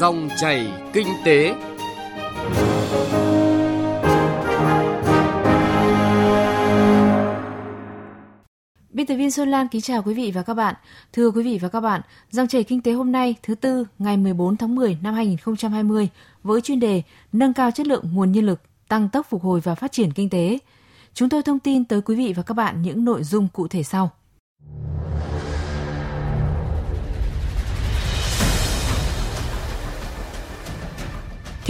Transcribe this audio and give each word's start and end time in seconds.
Dòng 0.00 0.28
chảy 0.36 0.72
kinh 0.92 1.06
tế. 1.24 1.54
Biên 8.90 9.06
tập 9.06 9.14
viên 9.14 9.30
Xuân 9.30 9.48
Lan 9.50 9.68
kính 9.68 9.80
chào 9.80 10.02
quý 10.02 10.14
vị 10.14 10.32
và 10.34 10.42
các 10.42 10.54
bạn. 10.54 10.74
Thưa 11.12 11.30
quý 11.30 11.42
vị 11.42 11.58
và 11.62 11.68
các 11.68 11.80
bạn, 11.80 12.00
dòng 12.30 12.48
chảy 12.48 12.64
kinh 12.64 12.82
tế 12.82 12.92
hôm 12.92 13.12
nay 13.12 13.34
thứ 13.42 13.54
tư 13.54 13.84
ngày 13.98 14.16
14 14.16 14.56
tháng 14.56 14.74
10 14.74 14.98
năm 15.02 15.14
2020 15.14 16.08
với 16.42 16.60
chuyên 16.60 16.80
đề 16.80 17.02
nâng 17.32 17.52
cao 17.52 17.70
chất 17.70 17.86
lượng 17.86 18.04
nguồn 18.12 18.32
nhân 18.32 18.46
lực, 18.46 18.60
tăng 18.88 19.08
tốc 19.08 19.26
phục 19.30 19.42
hồi 19.42 19.60
và 19.60 19.74
phát 19.74 19.92
triển 19.92 20.12
kinh 20.12 20.30
tế. 20.30 20.58
Chúng 21.14 21.28
tôi 21.28 21.42
thông 21.42 21.58
tin 21.58 21.84
tới 21.84 22.00
quý 22.00 22.16
vị 22.16 22.32
và 22.36 22.42
các 22.42 22.54
bạn 22.54 22.82
những 22.82 23.04
nội 23.04 23.24
dung 23.24 23.48
cụ 23.52 23.68
thể 23.68 23.82
sau. 23.82 24.10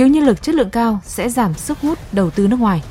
Thiếu 0.01 0.09
nhân 0.09 0.25
lực 0.25 0.43
chất 0.43 0.55
lượng 0.55 0.71
cao 0.71 1.01
sẽ 1.05 1.29
giảm 1.29 1.55
sức 1.55 1.79
hút 1.79 1.99
đầu 2.13 2.31
tư 2.31 2.49
nước 2.49 2.61
ngoài. 2.61 2.83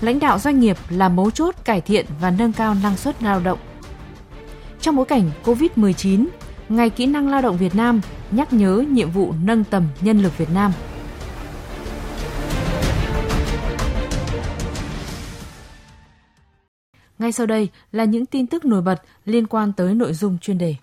Lãnh 0.00 0.18
đạo 0.18 0.38
doanh 0.38 0.60
nghiệp 0.60 0.76
là 0.88 1.08
mấu 1.08 1.30
chốt 1.30 1.54
cải 1.64 1.80
thiện 1.80 2.06
và 2.20 2.30
nâng 2.30 2.52
cao 2.52 2.74
năng 2.82 2.96
suất 2.96 3.22
lao 3.22 3.40
động. 3.40 3.58
Trong 4.80 4.96
bối 4.96 5.06
cảnh 5.06 5.30
COVID-19, 5.44 6.26
Ngày 6.68 6.90
Kỹ 6.90 7.06
năng 7.06 7.28
Lao 7.28 7.42
động 7.42 7.56
Việt 7.56 7.74
Nam 7.74 8.00
nhắc 8.30 8.52
nhớ 8.52 8.84
nhiệm 8.90 9.10
vụ 9.10 9.34
nâng 9.44 9.64
tầm 9.64 9.88
nhân 10.00 10.22
lực 10.22 10.38
Việt 10.38 10.50
Nam. 10.54 10.72
Ngay 17.18 17.32
sau 17.32 17.46
đây 17.46 17.68
là 17.92 18.04
những 18.04 18.26
tin 18.26 18.46
tức 18.46 18.64
nổi 18.64 18.82
bật 18.82 19.02
liên 19.24 19.46
quan 19.46 19.72
tới 19.72 19.94
nội 19.94 20.12
dung 20.12 20.38
chuyên 20.38 20.58
đề. 20.58 20.74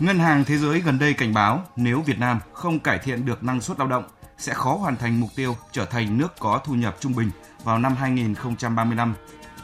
Ngân 0.00 0.18
hàng 0.18 0.44
Thế 0.44 0.58
giới 0.58 0.80
gần 0.80 0.98
đây 0.98 1.14
cảnh 1.14 1.34
báo 1.34 1.62
nếu 1.76 2.00
Việt 2.00 2.18
Nam 2.18 2.40
không 2.52 2.78
cải 2.78 2.98
thiện 2.98 3.26
được 3.26 3.44
năng 3.44 3.60
suất 3.60 3.78
lao 3.78 3.88
động 3.88 4.04
sẽ 4.38 4.54
khó 4.54 4.74
hoàn 4.74 4.96
thành 4.96 5.20
mục 5.20 5.30
tiêu 5.36 5.56
trở 5.72 5.84
thành 5.84 6.18
nước 6.18 6.32
có 6.38 6.60
thu 6.64 6.74
nhập 6.74 6.96
trung 7.00 7.14
bình 7.14 7.30
vào 7.64 7.78
năm 7.78 7.96
2035. 7.96 9.14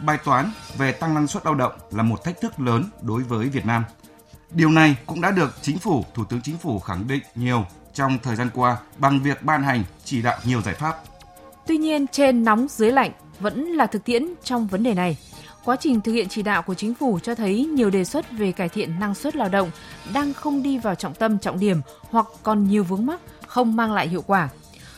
Bài 0.07 0.19
toán 0.25 0.51
về 0.79 0.93
tăng 0.93 1.15
năng 1.15 1.27
suất 1.27 1.47
lao 1.47 1.55
động 1.55 1.73
là 1.91 2.03
một 2.03 2.25
thách 2.25 2.41
thức 2.41 2.61
lớn 2.61 2.85
đối 3.03 3.23
với 3.23 3.49
Việt 3.49 3.67
Nam. 3.67 3.85
Điều 4.51 4.71
này 4.71 4.97
cũng 5.07 5.21
đã 5.21 5.31
được 5.31 5.55
Chính 5.63 5.79
phủ, 5.79 6.05
Thủ 6.15 6.25
tướng 6.25 6.41
Chính 6.41 6.59
phủ 6.59 6.79
khẳng 6.79 7.09
định 7.09 7.23
nhiều 7.35 7.67
trong 7.95 8.19
thời 8.23 8.37
gian 8.37 8.51
qua 8.55 8.77
bằng 8.99 9.23
việc 9.23 9.43
ban 9.43 9.63
hành 9.63 9.85
chỉ 10.05 10.23
đạo 10.23 10.39
nhiều 10.45 10.63
giải 10.63 10.75
pháp. 10.75 10.97
Tuy 11.67 11.77
nhiên, 11.77 12.07
trên 12.07 12.45
nóng 12.45 12.67
dưới 12.71 12.93
lạnh 12.93 13.11
vẫn 13.41 13.65
là 13.65 13.87
thực 13.87 14.05
tiễn 14.05 14.35
trong 14.45 14.67
vấn 14.67 14.83
đề 14.83 14.95
này. 14.95 15.19
Quá 15.67 15.77
trình 15.81 16.01
thực 16.01 16.13
hiện 16.13 16.29
chỉ 16.29 16.43
đạo 16.43 16.63
của 16.63 16.75
chính 16.75 16.95
phủ 16.95 17.19
cho 17.23 17.35
thấy 17.35 17.65
nhiều 17.65 17.91
đề 17.91 18.05
xuất 18.05 18.33
về 18.33 18.53
cải 18.53 18.69
thiện 18.69 19.01
năng 19.01 19.15
suất 19.15 19.37
lao 19.37 19.49
động 19.49 19.71
đang 20.15 20.33
không 20.33 20.63
đi 20.63 20.79
vào 20.79 20.95
trọng 20.95 21.15
tâm 21.15 21.39
trọng 21.39 21.61
điểm 21.61 21.81
hoặc 22.11 22.27
còn 22.43 22.69
nhiều 22.69 22.85
vướng 22.85 23.07
mắc 23.07 23.21
không 23.47 23.77
mang 23.77 23.93
lại 23.93 24.09
hiệu 24.09 24.23
quả. 24.27 24.49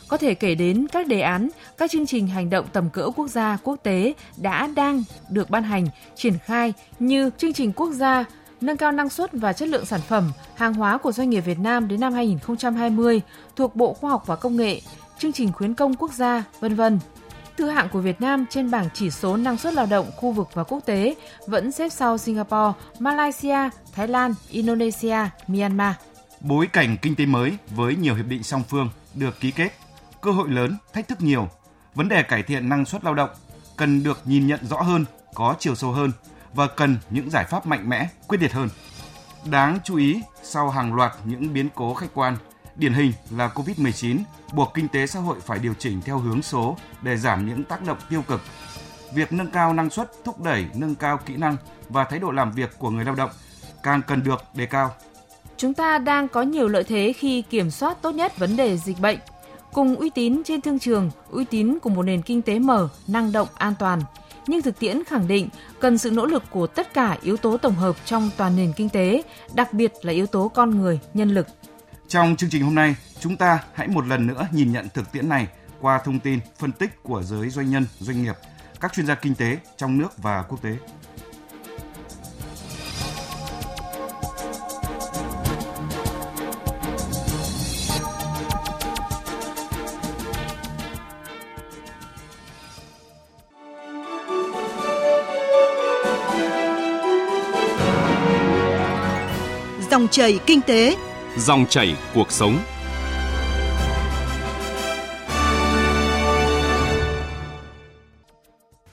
Có 0.07 0.17
thể 0.17 0.33
kể 0.33 0.55
đến 0.55 0.87
các 0.91 1.07
đề 1.07 1.21
án, 1.21 1.49
các 1.77 1.91
chương 1.91 2.05
trình 2.05 2.27
hành 2.27 2.49
động 2.49 2.65
tầm 2.73 2.89
cỡ 2.89 3.09
quốc 3.15 3.27
gia, 3.27 3.57
quốc 3.63 3.75
tế 3.83 4.13
đã 4.37 4.67
đang 4.75 5.03
được 5.29 5.49
ban 5.49 5.63
hành, 5.63 5.87
triển 6.15 6.37
khai 6.45 6.73
như 6.99 7.29
chương 7.37 7.53
trình 7.53 7.71
quốc 7.73 7.91
gia 7.91 8.25
nâng 8.61 8.77
cao 8.77 8.91
năng 8.91 9.09
suất 9.09 9.33
và 9.33 9.53
chất 9.53 9.69
lượng 9.69 9.85
sản 9.85 10.01
phẩm, 10.07 10.31
hàng 10.55 10.73
hóa 10.73 10.97
của 10.97 11.11
doanh 11.11 11.29
nghiệp 11.29 11.41
Việt 11.41 11.59
Nam 11.59 11.87
đến 11.87 11.99
năm 11.99 12.13
2020 12.13 13.21
thuộc 13.55 13.75
Bộ 13.75 13.93
Khoa 13.93 14.11
học 14.11 14.23
và 14.25 14.35
Công 14.35 14.57
nghệ, 14.57 14.81
chương 15.19 15.33
trình 15.33 15.51
khuyến 15.51 15.73
công 15.73 15.93
quốc 15.95 16.13
gia, 16.13 16.43
vân 16.59 16.75
vân. 16.75 16.99
Thứ 17.59 17.69
hạng 17.69 17.89
của 17.89 17.99
Việt 17.99 18.21
Nam 18.21 18.45
trên 18.49 18.71
bảng 18.71 18.89
chỉ 18.93 19.11
số 19.11 19.37
năng 19.37 19.57
suất 19.57 19.73
lao 19.73 19.85
động 19.85 20.11
khu 20.15 20.31
vực 20.31 20.49
và 20.53 20.63
quốc 20.63 20.79
tế 20.85 21.15
vẫn 21.47 21.71
xếp 21.71 21.89
sau 21.89 22.17
Singapore, 22.17 22.79
Malaysia, 22.99 23.57
Thái 23.93 24.07
Lan, 24.07 24.33
Indonesia, 24.49 25.17
Myanmar. 25.47 25.95
Bối 26.41 26.67
cảnh 26.67 26.97
kinh 27.01 27.15
tế 27.15 27.25
mới 27.25 27.57
với 27.69 27.95
nhiều 27.95 28.15
hiệp 28.15 28.25
định 28.25 28.43
song 28.43 28.63
phương 28.69 28.89
được 29.13 29.39
ký 29.39 29.51
kết, 29.51 29.71
cơ 30.21 30.31
hội 30.31 30.49
lớn, 30.49 30.77
thách 30.93 31.07
thức 31.07 31.21
nhiều. 31.21 31.49
Vấn 31.95 32.09
đề 32.09 32.23
cải 32.23 32.43
thiện 32.43 32.69
năng 32.69 32.85
suất 32.85 33.03
lao 33.03 33.13
động 33.13 33.29
cần 33.77 34.03
được 34.03 34.21
nhìn 34.25 34.47
nhận 34.47 34.59
rõ 34.67 34.81
hơn, 34.81 35.05
có 35.33 35.55
chiều 35.59 35.75
sâu 35.75 35.91
hơn 35.91 36.11
và 36.53 36.67
cần 36.67 36.97
những 37.09 37.29
giải 37.29 37.45
pháp 37.45 37.65
mạnh 37.65 37.89
mẽ, 37.89 38.09
quyết 38.27 38.41
liệt 38.41 38.53
hơn. 38.53 38.69
Đáng 39.45 39.79
chú 39.83 39.97
ý, 39.97 40.21
sau 40.43 40.69
hàng 40.69 40.93
loạt 40.93 41.11
những 41.23 41.53
biến 41.53 41.69
cố 41.75 41.93
khách 41.93 42.13
quan, 42.13 42.37
điển 42.79 42.93
hình 42.93 43.13
là 43.31 43.51
Covid-19 43.55 44.17
buộc 44.53 44.71
kinh 44.73 44.87
tế 44.87 45.07
xã 45.07 45.19
hội 45.19 45.37
phải 45.45 45.59
điều 45.59 45.73
chỉnh 45.79 46.01
theo 46.01 46.17
hướng 46.17 46.41
số 46.41 46.77
để 47.01 47.17
giảm 47.17 47.47
những 47.47 47.63
tác 47.63 47.85
động 47.85 47.97
tiêu 48.09 48.23
cực. 48.27 48.41
Việc 49.13 49.33
nâng 49.33 49.51
cao 49.51 49.73
năng 49.73 49.89
suất 49.89 50.11
thúc 50.23 50.41
đẩy 50.41 50.65
nâng 50.75 50.95
cao 50.95 51.19
kỹ 51.25 51.35
năng 51.35 51.57
và 51.89 52.03
thái 52.03 52.19
độ 52.19 52.31
làm 52.31 52.51
việc 52.51 52.69
của 52.79 52.89
người 52.89 53.05
lao 53.05 53.15
động 53.15 53.29
càng 53.83 54.01
cần 54.07 54.23
được 54.23 54.43
đề 54.53 54.65
cao. 54.65 54.95
Chúng 55.57 55.73
ta 55.73 55.97
đang 55.97 56.27
có 56.27 56.41
nhiều 56.41 56.67
lợi 56.67 56.83
thế 56.83 57.13
khi 57.17 57.41
kiểm 57.41 57.71
soát 57.71 58.01
tốt 58.01 58.11
nhất 58.11 58.37
vấn 58.37 58.57
đề 58.57 58.77
dịch 58.77 58.99
bệnh. 58.99 59.17
Cùng 59.73 59.95
uy 59.95 60.09
tín 60.09 60.41
trên 60.45 60.61
thương 60.61 60.79
trường, 60.79 61.11
uy 61.29 61.45
tín 61.45 61.79
của 61.79 61.89
một 61.89 62.03
nền 62.03 62.21
kinh 62.21 62.41
tế 62.41 62.59
mở, 62.59 62.89
năng 63.07 63.31
động, 63.31 63.47
an 63.55 63.73
toàn. 63.79 64.01
Nhưng 64.47 64.61
thực 64.61 64.79
tiễn 64.79 65.03
khẳng 65.03 65.27
định 65.27 65.49
cần 65.79 65.97
sự 65.97 66.11
nỗ 66.11 66.25
lực 66.25 66.43
của 66.49 66.67
tất 66.67 66.93
cả 66.93 67.17
yếu 67.21 67.37
tố 67.37 67.57
tổng 67.57 67.75
hợp 67.75 67.95
trong 68.05 68.29
toàn 68.37 68.55
nền 68.55 68.73
kinh 68.75 68.89
tế, 68.89 69.23
đặc 69.53 69.73
biệt 69.73 69.93
là 70.01 70.13
yếu 70.13 70.25
tố 70.25 70.47
con 70.47 70.81
người, 70.81 70.99
nhân 71.13 71.29
lực. 71.29 71.47
Trong 72.09 72.35
chương 72.35 72.49
trình 72.49 72.63
hôm 72.63 72.75
nay, 72.75 72.95
chúng 73.19 73.37
ta 73.37 73.63
hãy 73.73 73.87
một 73.87 74.07
lần 74.07 74.27
nữa 74.27 74.47
nhìn 74.51 74.71
nhận 74.71 74.87
thực 74.93 75.11
tiễn 75.11 75.29
này 75.29 75.47
qua 75.81 76.01
thông 76.05 76.19
tin 76.19 76.39
phân 76.57 76.71
tích 76.71 77.03
của 77.03 77.23
giới 77.23 77.49
doanh 77.49 77.69
nhân, 77.69 77.85
doanh 77.99 78.23
nghiệp, 78.23 78.35
các 78.79 78.93
chuyên 78.93 79.05
gia 79.05 79.15
kinh 79.15 79.35
tế 79.35 79.57
trong 79.77 79.97
nước 79.97 80.17
và 80.17 80.41
quốc 80.41 80.61
tế. 80.61 80.75
Dòng 99.91 100.07
chảy 100.11 100.39
kinh 100.45 100.61
tế, 100.61 100.95
dòng 101.39 101.65
chảy 101.69 101.95
cuộc 102.13 102.31
sống. 102.31 102.57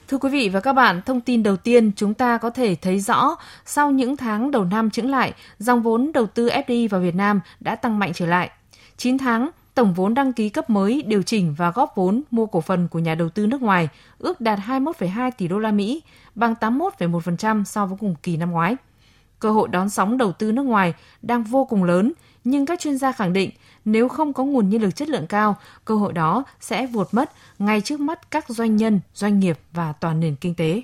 Thưa 0.07 0.17
quý 0.17 0.29
vị 0.29 0.49
và 0.49 0.59
các 0.59 0.73
bạn, 0.73 1.01
thông 1.05 1.21
tin 1.21 1.43
đầu 1.43 1.57
tiên 1.57 1.91
chúng 1.95 2.13
ta 2.13 2.37
có 2.37 2.49
thể 2.49 2.75
thấy 2.75 2.99
rõ 2.99 3.35
sau 3.65 3.91
những 3.91 4.17
tháng 4.17 4.51
đầu 4.51 4.63
năm 4.63 4.89
chững 4.89 5.11
lại, 5.11 5.33
dòng 5.59 5.81
vốn 5.81 6.11
đầu 6.13 6.25
tư 6.27 6.49
FDI 6.49 6.89
vào 6.89 7.01
Việt 7.01 7.15
Nam 7.15 7.39
đã 7.59 7.75
tăng 7.75 7.99
mạnh 7.99 8.11
trở 8.13 8.25
lại. 8.25 8.49
9 8.97 9.17
tháng, 9.17 9.49
tổng 9.75 9.93
vốn 9.93 10.13
đăng 10.13 10.33
ký 10.33 10.49
cấp 10.49 10.69
mới 10.69 11.03
điều 11.07 11.21
chỉnh 11.23 11.55
và 11.57 11.71
góp 11.71 11.93
vốn 11.95 12.21
mua 12.31 12.45
cổ 12.45 12.61
phần 12.61 12.87
của 12.87 12.99
nhà 12.99 13.15
đầu 13.15 13.29
tư 13.29 13.47
nước 13.47 13.61
ngoài 13.61 13.89
ước 14.19 14.41
đạt 14.41 14.59
21,2 14.67 15.31
tỷ 15.37 15.47
đô 15.47 15.59
la 15.59 15.71
Mỹ, 15.71 16.03
bằng 16.35 16.55
81,1% 16.59 17.63
so 17.63 17.85
với 17.85 17.97
cùng 17.99 18.15
kỳ 18.23 18.37
năm 18.37 18.51
ngoái. 18.51 18.75
Cơ 19.39 19.51
hội 19.51 19.67
đón 19.67 19.89
sóng 19.89 20.17
đầu 20.17 20.31
tư 20.31 20.51
nước 20.51 20.63
ngoài 20.63 20.93
đang 21.21 21.43
vô 21.43 21.65
cùng 21.65 21.83
lớn, 21.83 22.13
nhưng 22.43 22.65
các 22.65 22.79
chuyên 22.79 22.97
gia 22.97 23.11
khẳng 23.11 23.33
định 23.33 23.49
nếu 23.85 24.07
không 24.07 24.33
có 24.33 24.43
nguồn 24.43 24.69
nhân 24.69 24.81
lực 24.81 24.95
chất 24.95 25.09
lượng 25.09 25.27
cao, 25.27 25.57
cơ 25.85 25.95
hội 25.95 26.13
đó 26.13 26.43
sẽ 26.59 26.87
vụt 26.87 27.07
mất 27.11 27.31
ngay 27.59 27.81
trước 27.81 27.99
mắt 27.99 28.31
các 28.31 28.49
doanh 28.49 28.75
nhân, 28.75 28.99
doanh 29.13 29.39
nghiệp 29.39 29.59
và 29.71 29.93
toàn 29.93 30.19
nền 30.19 30.35
kinh 30.35 30.55
tế. 30.55 30.81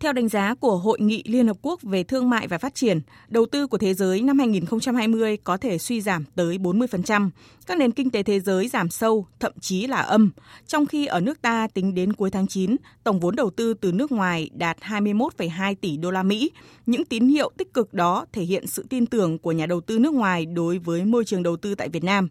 Theo 0.00 0.12
đánh 0.12 0.28
giá 0.28 0.54
của 0.54 0.76
Hội 0.76 1.00
nghị 1.00 1.22
Liên 1.26 1.46
Hợp 1.46 1.56
Quốc 1.62 1.82
về 1.82 2.02
Thương 2.02 2.30
mại 2.30 2.48
và 2.48 2.58
Phát 2.58 2.74
triển, 2.74 3.00
đầu 3.28 3.46
tư 3.46 3.66
của 3.66 3.78
thế 3.78 3.94
giới 3.94 4.22
năm 4.22 4.38
2020 4.38 5.36
có 5.36 5.56
thể 5.56 5.78
suy 5.78 6.00
giảm 6.00 6.24
tới 6.34 6.58
40%. 6.58 7.30
Các 7.66 7.78
nền 7.78 7.90
kinh 7.90 8.10
tế 8.10 8.22
thế 8.22 8.40
giới 8.40 8.68
giảm 8.68 8.90
sâu, 8.90 9.26
thậm 9.40 9.52
chí 9.60 9.86
là 9.86 9.96
âm. 9.96 10.30
Trong 10.66 10.86
khi 10.86 11.06
ở 11.06 11.20
nước 11.20 11.42
ta 11.42 11.68
tính 11.74 11.94
đến 11.94 12.12
cuối 12.12 12.30
tháng 12.30 12.46
9, 12.46 12.76
tổng 13.04 13.20
vốn 13.20 13.36
đầu 13.36 13.50
tư 13.50 13.74
từ 13.74 13.92
nước 13.92 14.12
ngoài 14.12 14.50
đạt 14.54 14.76
21,2 14.80 15.74
tỷ 15.80 15.96
đô 15.96 16.10
la 16.10 16.22
Mỹ. 16.22 16.50
Những 16.86 17.04
tín 17.04 17.28
hiệu 17.28 17.50
tích 17.56 17.74
cực 17.74 17.94
đó 17.94 18.26
thể 18.32 18.42
hiện 18.42 18.66
sự 18.66 18.86
tin 18.90 19.06
tưởng 19.06 19.38
của 19.38 19.52
nhà 19.52 19.66
đầu 19.66 19.80
tư 19.80 19.98
nước 19.98 20.14
ngoài 20.14 20.46
đối 20.46 20.78
với 20.78 21.04
môi 21.04 21.24
trường 21.24 21.42
đầu 21.42 21.56
tư 21.56 21.74
tại 21.74 21.88
Việt 21.88 22.04
Nam. 22.04 22.28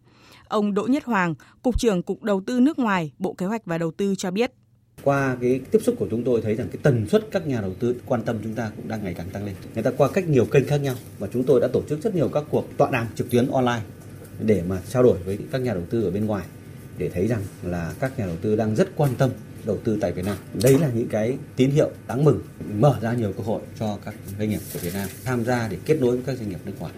Ông 0.48 0.74
Đỗ 0.74 0.84
Nhất 0.84 1.06
Hoàng, 1.06 1.36
Cục 1.64 1.80
trưởng 1.80 2.04
Cục 2.04 2.24
Đầu 2.24 2.42
tư 2.46 2.60
nước 2.60 2.80
ngoài, 2.80 3.12
Bộ 3.20 3.34
Kế 3.34 3.46
hoạch 3.46 3.66
và 3.66 3.78
Đầu 3.78 3.92
tư 3.92 4.16
cho 4.18 4.32
biết 4.32 4.52
qua 5.08 5.38
cái 5.42 5.62
tiếp 5.72 5.80
xúc 5.84 5.96
của 6.00 6.08
chúng 6.12 6.24
tôi 6.24 6.42
thấy 6.42 6.56
rằng 6.56 6.68
cái 6.72 6.80
tần 6.84 7.10
suất 7.10 7.28
các 7.32 7.48
nhà 7.48 7.62
đầu 7.62 7.74
tư 7.80 7.96
quan 8.06 8.24
tâm 8.24 8.38
chúng 8.44 8.54
ta 8.54 8.72
cũng 8.76 8.88
đang 8.88 9.04
ngày 9.04 9.14
càng 9.14 9.30
tăng 9.30 9.46
lên 9.46 9.56
người 9.74 9.84
ta 9.84 9.92
qua 9.98 10.10
cách 10.14 10.28
nhiều 10.28 10.46
kênh 10.46 10.68
khác 10.68 10.78
nhau 10.78 10.96
và 11.20 11.28
chúng 11.34 11.44
tôi 11.44 11.60
đã 11.62 11.68
tổ 11.68 11.82
chức 11.90 12.02
rất 12.04 12.16
nhiều 12.16 12.30
các 12.30 12.44
cuộc 12.50 12.78
tọa 12.78 12.92
đàm 12.92 13.08
trực 13.16 13.30
tuyến 13.30 13.48
online 13.52 13.82
để 14.40 14.64
mà 14.68 14.82
trao 14.90 15.04
đổi 15.04 15.18
với 15.26 15.38
các 15.52 15.62
nhà 15.62 15.74
đầu 15.74 15.84
tư 15.90 16.04
ở 16.04 16.12
bên 16.12 16.26
ngoài 16.26 16.46
để 16.98 17.10
thấy 17.10 17.28
rằng 17.28 17.42
là 17.64 17.94
các 18.00 18.20
nhà 18.20 18.26
đầu 18.26 18.36
tư 18.42 18.56
đang 18.56 18.76
rất 18.76 18.90
quan 18.96 19.16
tâm 19.18 19.30
đầu 19.66 19.78
tư 19.84 19.98
tại 20.02 20.12
Việt 20.12 20.26
Nam. 20.26 20.38
Đấy 20.64 20.80
là 20.80 20.90
những 20.94 21.08
cái 21.08 21.38
tín 21.56 21.70
hiệu 21.70 21.90
đáng 22.08 22.24
mừng, 22.24 22.42
mở 22.80 23.00
ra 23.02 23.14
nhiều 23.14 23.34
cơ 23.38 23.44
hội 23.44 23.62
cho 23.80 23.98
các 24.06 24.16
doanh 24.40 24.50
nghiệp 24.50 24.60
của 24.74 24.80
Việt 24.80 24.94
Nam 24.94 25.10
tham 25.26 25.46
gia 25.46 25.68
để 25.68 25.78
kết 25.86 25.98
nối 26.02 26.12
với 26.16 26.26
các 26.26 26.38
doanh 26.38 26.50
nghiệp 26.50 26.60
nước 26.66 26.74
ngoài. 26.80 26.94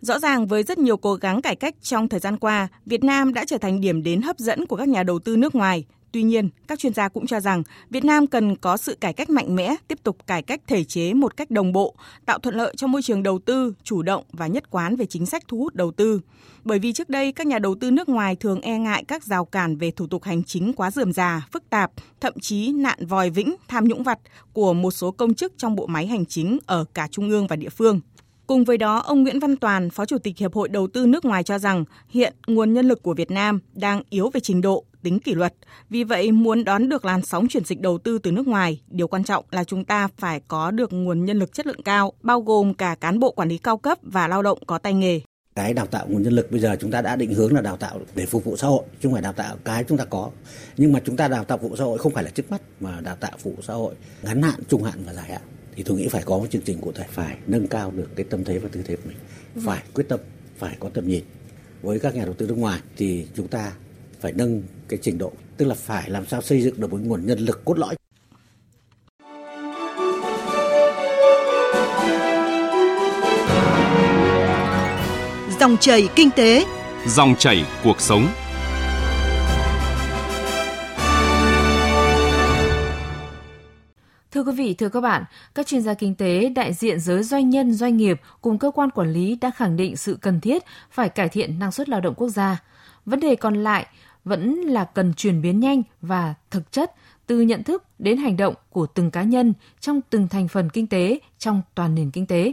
Rõ 0.00 0.18
ràng 0.18 0.46
với 0.46 0.62
rất 0.62 0.78
nhiều 0.78 0.96
cố 0.96 1.14
gắng 1.14 1.42
cải 1.42 1.56
cách 1.56 1.74
trong 1.82 2.08
thời 2.08 2.20
gian 2.20 2.36
qua, 2.36 2.68
Việt 2.86 3.04
Nam 3.04 3.34
đã 3.34 3.44
trở 3.44 3.58
thành 3.58 3.80
điểm 3.80 4.02
đến 4.02 4.22
hấp 4.22 4.38
dẫn 4.38 4.66
của 4.66 4.76
các 4.76 4.88
nhà 4.88 5.02
đầu 5.02 5.18
tư 5.18 5.36
nước 5.36 5.54
ngoài. 5.54 5.84
Tuy 6.12 6.22
nhiên, 6.22 6.48
các 6.68 6.78
chuyên 6.78 6.94
gia 6.94 7.08
cũng 7.08 7.26
cho 7.26 7.40
rằng 7.40 7.62
Việt 7.90 8.04
Nam 8.04 8.26
cần 8.26 8.56
có 8.56 8.76
sự 8.76 8.94
cải 8.94 9.12
cách 9.12 9.30
mạnh 9.30 9.56
mẽ, 9.56 9.74
tiếp 9.88 9.98
tục 10.02 10.26
cải 10.26 10.42
cách 10.42 10.60
thể 10.66 10.84
chế 10.84 11.14
một 11.14 11.36
cách 11.36 11.50
đồng 11.50 11.72
bộ, 11.72 11.94
tạo 12.26 12.38
thuận 12.38 12.54
lợi 12.54 12.74
cho 12.76 12.86
môi 12.86 13.02
trường 13.02 13.22
đầu 13.22 13.38
tư, 13.38 13.74
chủ 13.82 14.02
động 14.02 14.24
và 14.32 14.46
nhất 14.46 14.70
quán 14.70 14.96
về 14.96 15.06
chính 15.06 15.26
sách 15.26 15.42
thu 15.48 15.58
hút 15.58 15.74
đầu 15.74 15.90
tư. 15.90 16.20
Bởi 16.64 16.78
vì 16.78 16.92
trước 16.92 17.08
đây 17.08 17.32
các 17.32 17.46
nhà 17.46 17.58
đầu 17.58 17.74
tư 17.74 17.90
nước 17.90 18.08
ngoài 18.08 18.36
thường 18.36 18.60
e 18.60 18.78
ngại 18.78 19.04
các 19.08 19.24
rào 19.24 19.44
cản 19.44 19.76
về 19.76 19.90
thủ 19.90 20.06
tục 20.06 20.24
hành 20.24 20.44
chính 20.44 20.72
quá 20.72 20.90
rườm 20.90 21.12
rà, 21.12 21.46
phức 21.52 21.70
tạp, 21.70 21.92
thậm 22.20 22.32
chí 22.40 22.72
nạn 22.72 23.06
vòi 23.06 23.30
vĩnh, 23.30 23.54
tham 23.68 23.88
nhũng 23.88 24.02
vặt 24.02 24.18
của 24.52 24.74
một 24.74 24.90
số 24.90 25.10
công 25.10 25.34
chức 25.34 25.52
trong 25.56 25.76
bộ 25.76 25.86
máy 25.86 26.06
hành 26.06 26.26
chính 26.26 26.58
ở 26.66 26.84
cả 26.94 27.08
trung 27.10 27.30
ương 27.30 27.46
và 27.46 27.56
địa 27.56 27.68
phương. 27.68 28.00
Cùng 28.52 28.64
với 28.64 28.78
đó, 28.78 28.98
ông 28.98 29.22
Nguyễn 29.22 29.40
Văn 29.40 29.56
Toàn, 29.56 29.90
Phó 29.90 30.04
Chủ 30.04 30.18
tịch 30.18 30.38
Hiệp 30.38 30.54
hội 30.54 30.68
Đầu 30.68 30.86
tư 30.86 31.06
nước 31.06 31.24
ngoài 31.24 31.42
cho 31.42 31.58
rằng 31.58 31.84
hiện 32.08 32.34
nguồn 32.46 32.74
nhân 32.74 32.88
lực 32.88 33.02
của 33.02 33.14
Việt 33.14 33.30
Nam 33.30 33.60
đang 33.74 34.02
yếu 34.10 34.30
về 34.30 34.40
trình 34.40 34.60
độ, 34.60 34.84
tính 35.02 35.20
kỷ 35.20 35.34
luật. 35.34 35.54
Vì 35.90 36.04
vậy, 36.04 36.32
muốn 36.32 36.64
đón 36.64 36.88
được 36.88 37.04
làn 37.04 37.22
sóng 37.22 37.48
chuyển 37.48 37.64
dịch 37.64 37.80
đầu 37.80 37.98
tư 37.98 38.18
từ 38.18 38.32
nước 38.32 38.46
ngoài, 38.46 38.80
điều 38.88 39.08
quan 39.08 39.24
trọng 39.24 39.44
là 39.50 39.64
chúng 39.64 39.84
ta 39.84 40.08
phải 40.16 40.40
có 40.48 40.70
được 40.70 40.92
nguồn 40.92 41.24
nhân 41.24 41.38
lực 41.38 41.52
chất 41.52 41.66
lượng 41.66 41.82
cao, 41.82 42.12
bao 42.22 42.40
gồm 42.40 42.74
cả 42.74 42.96
cán 43.00 43.18
bộ 43.18 43.30
quản 43.30 43.48
lý 43.48 43.58
cao 43.58 43.76
cấp 43.76 43.98
và 44.02 44.28
lao 44.28 44.42
động 44.42 44.58
có 44.66 44.78
tay 44.78 44.94
nghề. 44.94 45.20
Cái 45.54 45.74
đào 45.74 45.86
tạo 45.86 46.06
nguồn 46.08 46.22
nhân 46.22 46.32
lực 46.32 46.50
bây 46.50 46.60
giờ 46.60 46.76
chúng 46.80 46.90
ta 46.90 47.02
đã 47.02 47.16
định 47.16 47.34
hướng 47.34 47.54
là 47.54 47.60
đào 47.60 47.76
tạo 47.76 48.00
để 48.14 48.26
phục 48.26 48.44
vụ 48.44 48.56
xã 48.56 48.66
hội, 48.66 48.84
chứ 48.92 48.98
không 49.02 49.12
phải 49.12 49.22
đào 49.22 49.32
tạo 49.32 49.56
cái 49.64 49.84
chúng 49.88 49.98
ta 49.98 50.04
có. 50.04 50.30
Nhưng 50.76 50.92
mà 50.92 51.00
chúng 51.04 51.16
ta 51.16 51.28
đào 51.28 51.44
tạo 51.44 51.58
phục 51.58 51.70
vụ 51.70 51.76
xã 51.76 51.84
hội 51.84 51.98
không 51.98 52.12
phải 52.12 52.24
là 52.24 52.30
trước 52.30 52.50
mắt 52.50 52.62
mà 52.80 53.00
đào 53.00 53.16
tạo 53.16 53.32
phục 53.38 53.56
vụ 53.56 53.62
xã 53.62 53.74
hội 53.74 53.94
ngắn 54.22 54.42
hạn, 54.42 54.60
trung 54.68 54.82
hạn 54.82 55.02
và 55.06 55.14
dài 55.14 55.30
hạn 55.30 55.42
thì 55.76 55.82
tôi 55.82 55.96
nghĩ 55.96 56.08
phải 56.08 56.22
có 56.22 56.38
một 56.38 56.46
chương 56.50 56.62
trình 56.62 56.78
cụ 56.78 56.92
thể. 56.92 57.04
Phải. 57.10 57.36
Nâng 57.46 57.66
cao 57.66 57.90
được 57.90 58.08
cái 58.16 58.26
tâm 58.30 58.44
thế 58.44 58.58
và 58.58 58.68
tư 58.72 58.82
thế 58.86 58.96
của 58.96 59.02
mình. 59.08 59.16
Phải 59.66 59.82
quyết 59.94 60.04
tâm 60.08 60.20
phải 60.58 60.76
có 60.80 60.88
tầm 60.94 61.08
nhìn. 61.08 61.24
Với 61.82 61.98
các 61.98 62.14
nhà 62.14 62.24
đầu 62.24 62.34
tư 62.34 62.46
nước 62.46 62.58
ngoài 62.58 62.80
thì 62.96 63.26
chúng 63.36 63.48
ta 63.48 63.72
phải 64.20 64.32
nâng 64.32 64.62
cái 64.88 64.98
trình 65.02 65.18
độ 65.18 65.32
tức 65.56 65.64
là 65.68 65.74
phải 65.74 66.10
làm 66.10 66.26
sao 66.26 66.42
xây 66.42 66.62
dựng 66.62 66.80
được 66.80 66.92
một 66.92 67.00
nguồn 67.00 67.26
nhân 67.26 67.38
lực 67.38 67.64
cốt 67.64 67.78
lõi. 67.78 67.94
Dòng 75.60 75.76
chảy 75.80 76.08
kinh 76.16 76.30
tế, 76.30 76.64
Dòng 77.06 77.34
chảy 77.38 77.64
cuộc 77.84 78.00
sống. 78.00 78.28
Vị, 84.72 84.76
thưa 84.76 84.88
các 84.88 85.00
bạn, 85.00 85.24
các 85.54 85.66
chuyên 85.66 85.82
gia 85.82 85.94
kinh 85.94 86.14
tế, 86.14 86.48
đại 86.48 86.72
diện 86.72 87.00
giới 87.00 87.22
doanh 87.22 87.50
nhân, 87.50 87.74
doanh 87.74 87.96
nghiệp 87.96 88.20
cùng 88.40 88.58
cơ 88.58 88.70
quan 88.70 88.90
quản 88.90 89.12
lý 89.12 89.38
đã 89.40 89.50
khẳng 89.50 89.76
định 89.76 89.96
sự 89.96 90.18
cần 90.20 90.40
thiết 90.40 90.62
phải 90.90 91.08
cải 91.08 91.28
thiện 91.28 91.58
năng 91.58 91.72
suất 91.72 91.88
lao 91.88 92.00
động 92.00 92.14
quốc 92.14 92.28
gia. 92.28 92.62
Vấn 93.06 93.20
đề 93.20 93.36
còn 93.36 93.54
lại 93.54 93.86
vẫn 94.24 94.54
là 94.54 94.84
cần 94.84 95.14
chuyển 95.14 95.42
biến 95.42 95.60
nhanh 95.60 95.82
và 96.00 96.34
thực 96.50 96.72
chất 96.72 96.92
từ 97.26 97.40
nhận 97.40 97.62
thức 97.62 97.84
đến 97.98 98.16
hành 98.16 98.36
động 98.36 98.54
của 98.70 98.86
từng 98.86 99.10
cá 99.10 99.22
nhân 99.22 99.54
trong 99.80 100.00
từng 100.10 100.28
thành 100.28 100.48
phần 100.48 100.70
kinh 100.70 100.86
tế 100.86 101.18
trong 101.38 101.62
toàn 101.74 101.94
nền 101.94 102.10
kinh 102.10 102.26
tế. 102.26 102.52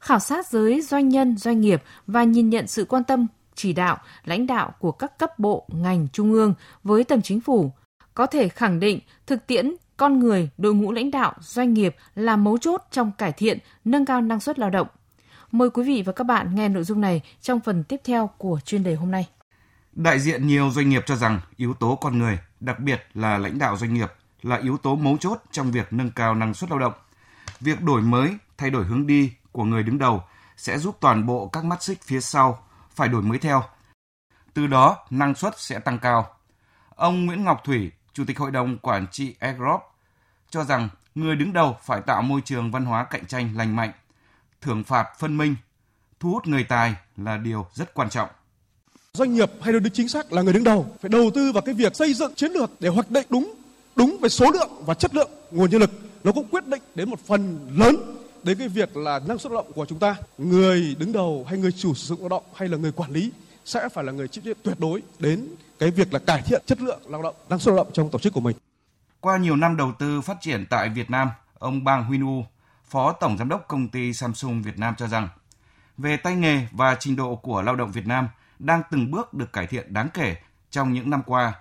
Khảo 0.00 0.18
sát 0.18 0.46
giới 0.46 0.80
doanh 0.82 1.08
nhân, 1.08 1.36
doanh 1.36 1.60
nghiệp 1.60 1.82
và 2.06 2.24
nhìn 2.24 2.50
nhận 2.50 2.66
sự 2.66 2.84
quan 2.84 3.04
tâm, 3.04 3.26
chỉ 3.54 3.72
đạo, 3.72 3.98
lãnh 4.24 4.46
đạo 4.46 4.72
của 4.78 4.92
các 4.92 5.18
cấp 5.18 5.38
bộ, 5.38 5.66
ngành 5.72 6.08
trung 6.12 6.32
ương 6.32 6.54
với 6.82 7.04
tầm 7.04 7.22
chính 7.22 7.40
phủ, 7.40 7.72
có 8.14 8.26
thể 8.26 8.48
khẳng 8.48 8.80
định 8.80 9.00
thực 9.26 9.46
tiễn 9.46 9.74
con 9.96 10.18
người, 10.18 10.50
đội 10.58 10.74
ngũ 10.74 10.92
lãnh 10.92 11.10
đạo, 11.10 11.34
doanh 11.40 11.74
nghiệp 11.74 11.96
là 12.14 12.36
mấu 12.36 12.58
chốt 12.58 12.82
trong 12.90 13.12
cải 13.18 13.32
thiện, 13.32 13.58
nâng 13.84 14.06
cao 14.06 14.20
năng 14.20 14.40
suất 14.40 14.58
lao 14.58 14.70
động. 14.70 14.86
Mời 15.52 15.70
quý 15.70 15.82
vị 15.82 16.02
và 16.06 16.12
các 16.12 16.24
bạn 16.24 16.54
nghe 16.54 16.68
nội 16.68 16.84
dung 16.84 17.00
này 17.00 17.20
trong 17.40 17.60
phần 17.60 17.84
tiếp 17.84 18.00
theo 18.04 18.30
của 18.38 18.60
chuyên 18.64 18.82
đề 18.82 18.94
hôm 18.94 19.10
nay. 19.10 19.28
Đại 19.92 20.20
diện 20.20 20.46
nhiều 20.46 20.70
doanh 20.70 20.88
nghiệp 20.88 21.02
cho 21.06 21.16
rằng 21.16 21.40
yếu 21.56 21.74
tố 21.74 21.98
con 22.00 22.18
người, 22.18 22.38
đặc 22.60 22.80
biệt 22.80 23.06
là 23.14 23.38
lãnh 23.38 23.58
đạo 23.58 23.76
doanh 23.76 23.94
nghiệp 23.94 24.12
là 24.42 24.56
yếu 24.56 24.76
tố 24.76 24.96
mấu 24.96 25.16
chốt 25.16 25.42
trong 25.50 25.70
việc 25.70 25.92
nâng 25.92 26.10
cao 26.10 26.34
năng 26.34 26.54
suất 26.54 26.70
lao 26.70 26.78
động. 26.78 26.92
Việc 27.60 27.82
đổi 27.82 28.02
mới, 28.02 28.36
thay 28.58 28.70
đổi 28.70 28.84
hướng 28.84 29.06
đi 29.06 29.32
của 29.52 29.64
người 29.64 29.82
đứng 29.82 29.98
đầu 29.98 30.22
sẽ 30.56 30.78
giúp 30.78 30.96
toàn 31.00 31.26
bộ 31.26 31.48
các 31.48 31.64
mắt 31.64 31.82
xích 31.82 32.02
phía 32.02 32.20
sau 32.20 32.58
phải 32.94 33.08
đổi 33.08 33.22
mới 33.22 33.38
theo. 33.38 33.62
Từ 34.54 34.66
đó, 34.66 34.96
năng 35.10 35.34
suất 35.34 35.60
sẽ 35.60 35.78
tăng 35.78 35.98
cao. 35.98 36.26
Ông 36.88 37.26
Nguyễn 37.26 37.44
Ngọc 37.44 37.64
Thủy, 37.64 37.92
Chủ 38.16 38.24
tịch 38.24 38.38
Hội 38.38 38.50
đồng 38.50 38.78
Quản 38.78 39.06
trị 39.12 39.34
Agrop, 39.38 39.80
cho 40.50 40.64
rằng 40.64 40.88
người 41.14 41.36
đứng 41.36 41.52
đầu 41.52 41.76
phải 41.84 42.00
tạo 42.00 42.22
môi 42.22 42.40
trường 42.44 42.70
văn 42.70 42.84
hóa 42.84 43.04
cạnh 43.04 43.26
tranh 43.26 43.56
lành 43.56 43.76
mạnh, 43.76 43.92
thưởng 44.60 44.84
phạt 44.84 45.06
phân 45.18 45.36
minh, 45.36 45.56
thu 46.20 46.30
hút 46.30 46.46
người 46.46 46.64
tài 46.64 46.94
là 47.16 47.36
điều 47.36 47.66
rất 47.74 47.94
quan 47.94 48.10
trọng. 48.10 48.28
Doanh 49.12 49.34
nghiệp 49.34 49.50
hay 49.60 49.72
được 49.72 49.80
tư 49.84 49.90
chính 49.94 50.08
xác 50.08 50.32
là 50.32 50.42
người 50.42 50.52
đứng 50.52 50.64
đầu 50.64 50.96
phải 51.00 51.08
đầu 51.08 51.30
tư 51.34 51.52
vào 51.52 51.62
cái 51.62 51.74
việc 51.74 51.96
xây 51.96 52.14
dựng 52.14 52.34
chiến 52.34 52.52
lược 52.52 52.70
để 52.80 52.88
hoạch 52.88 53.10
định 53.10 53.26
đúng 53.30 53.54
đúng 53.96 54.16
về 54.22 54.28
số 54.28 54.50
lượng 54.50 54.70
và 54.86 54.94
chất 54.94 55.14
lượng 55.14 55.30
nguồn 55.50 55.70
nhân 55.70 55.80
lực 55.80 55.90
nó 56.24 56.32
cũng 56.32 56.48
quyết 56.48 56.66
định 56.66 56.82
đến 56.94 57.10
một 57.10 57.20
phần 57.26 57.68
lớn 57.76 57.96
đến 58.42 58.58
cái 58.58 58.68
việc 58.68 58.96
là 58.96 59.20
năng 59.28 59.38
suất 59.38 59.52
lao 59.52 59.62
động 59.62 59.72
của 59.72 59.86
chúng 59.86 59.98
ta 59.98 60.16
người 60.38 60.96
đứng 60.98 61.12
đầu 61.12 61.46
hay 61.48 61.58
người 61.58 61.72
chủ 61.72 61.94
sử 61.94 62.06
dụng 62.06 62.20
lao 62.20 62.28
động 62.28 62.42
hay 62.54 62.68
là 62.68 62.76
người 62.76 62.92
quản 62.92 63.10
lý 63.10 63.32
sẽ 63.66 63.88
phải 63.88 64.04
là 64.04 64.12
người 64.12 64.28
chịu 64.28 64.42
trách 64.44 64.48
nhiệm 64.48 64.56
tuyệt 64.62 64.80
đối 64.80 65.02
đến 65.18 65.48
cái 65.78 65.90
việc 65.90 66.12
là 66.12 66.18
cải 66.18 66.42
thiện 66.42 66.62
chất 66.66 66.80
lượng 66.80 67.00
lao 67.06 67.22
động 67.22 67.34
năng 67.48 67.58
suất 67.58 67.74
lao 67.74 67.84
động 67.84 67.92
trong 67.92 68.10
tổ 68.10 68.18
chức 68.18 68.32
của 68.32 68.40
mình 68.40 68.56
Qua 69.20 69.36
nhiều 69.36 69.56
năm 69.56 69.76
đầu 69.76 69.92
tư 69.98 70.20
phát 70.20 70.36
triển 70.40 70.66
tại 70.70 70.88
Việt 70.88 71.10
Nam, 71.10 71.30
ông 71.58 71.84
Bang 71.84 72.04
Huynh 72.04 72.26
U, 72.26 72.44
Phó 72.84 73.12
Tổng 73.12 73.38
Giám 73.38 73.48
đốc 73.48 73.68
Công 73.68 73.88
ty 73.88 74.12
Samsung 74.12 74.62
Việt 74.62 74.78
Nam 74.78 74.94
cho 74.98 75.06
rằng, 75.06 75.28
về 75.96 76.16
tay 76.16 76.36
nghề 76.36 76.66
và 76.72 76.96
trình 77.00 77.16
độ 77.16 77.36
của 77.36 77.62
lao 77.62 77.76
động 77.76 77.92
Việt 77.92 78.06
Nam 78.06 78.28
đang 78.58 78.82
từng 78.90 79.10
bước 79.10 79.34
được 79.34 79.52
cải 79.52 79.66
thiện 79.66 79.94
đáng 79.94 80.08
kể 80.14 80.36
trong 80.70 80.92
những 80.92 81.10
năm 81.10 81.22
qua. 81.26 81.54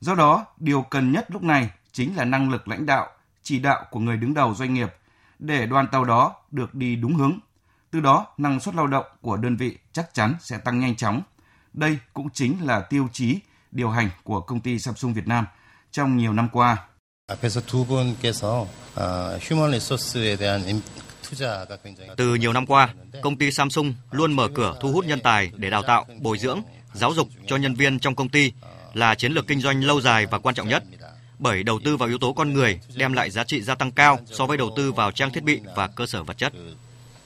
Do 0.00 0.14
đó, 0.14 0.46
điều 0.56 0.82
cần 0.82 1.12
nhất 1.12 1.26
lúc 1.30 1.42
này 1.42 1.70
chính 1.92 2.16
là 2.16 2.24
năng 2.24 2.50
lực 2.50 2.68
lãnh 2.68 2.86
đạo, 2.86 3.08
chỉ 3.42 3.58
đạo 3.58 3.84
của 3.90 4.00
người 4.00 4.16
đứng 4.16 4.34
đầu 4.34 4.54
doanh 4.54 4.74
nghiệp 4.74 4.94
để 5.38 5.66
đoàn 5.66 5.88
tàu 5.92 6.04
đó 6.04 6.34
được 6.50 6.74
đi 6.74 6.96
đúng 6.96 7.14
hướng. 7.14 7.38
Từ 7.94 8.00
đó, 8.00 8.26
năng 8.38 8.60
suất 8.60 8.74
lao 8.74 8.86
động 8.86 9.04
của 9.20 9.36
đơn 9.36 9.56
vị 9.56 9.78
chắc 9.92 10.14
chắn 10.14 10.34
sẽ 10.40 10.58
tăng 10.58 10.80
nhanh 10.80 10.96
chóng. 10.96 11.22
Đây 11.72 11.98
cũng 12.12 12.30
chính 12.30 12.56
là 12.66 12.80
tiêu 12.80 13.08
chí 13.12 13.38
điều 13.70 13.90
hành 13.90 14.10
của 14.22 14.40
công 14.40 14.60
ty 14.60 14.78
Samsung 14.78 15.14
Việt 15.14 15.26
Nam 15.26 15.46
trong 15.92 16.16
nhiều 16.16 16.32
năm 16.32 16.48
qua. 16.52 16.76
Từ 22.16 22.34
nhiều 22.34 22.52
năm 22.52 22.66
qua, 22.66 22.94
công 23.22 23.36
ty 23.36 23.50
Samsung 23.50 23.94
luôn 24.10 24.32
mở 24.32 24.48
cửa 24.54 24.74
thu 24.80 24.92
hút 24.92 25.06
nhân 25.06 25.20
tài 25.20 25.50
để 25.56 25.70
đào 25.70 25.82
tạo, 25.82 26.06
bồi 26.20 26.38
dưỡng, 26.38 26.62
giáo 26.92 27.14
dục 27.14 27.28
cho 27.46 27.56
nhân 27.56 27.74
viên 27.74 27.98
trong 27.98 28.14
công 28.14 28.28
ty 28.28 28.52
là 28.92 29.14
chiến 29.14 29.32
lược 29.32 29.46
kinh 29.46 29.60
doanh 29.60 29.84
lâu 29.84 30.00
dài 30.00 30.26
và 30.26 30.38
quan 30.38 30.54
trọng 30.54 30.68
nhất. 30.68 30.84
Bởi 31.38 31.62
đầu 31.62 31.80
tư 31.84 31.96
vào 31.96 32.08
yếu 32.08 32.18
tố 32.18 32.32
con 32.32 32.52
người 32.52 32.80
đem 32.94 33.12
lại 33.12 33.30
giá 33.30 33.44
trị 33.44 33.62
gia 33.62 33.74
tăng 33.74 33.92
cao 33.92 34.18
so 34.26 34.46
với 34.46 34.56
đầu 34.56 34.70
tư 34.76 34.92
vào 34.92 35.10
trang 35.10 35.32
thiết 35.32 35.44
bị 35.44 35.60
và 35.76 35.88
cơ 35.88 36.06
sở 36.06 36.22
vật 36.22 36.38
chất. 36.38 36.52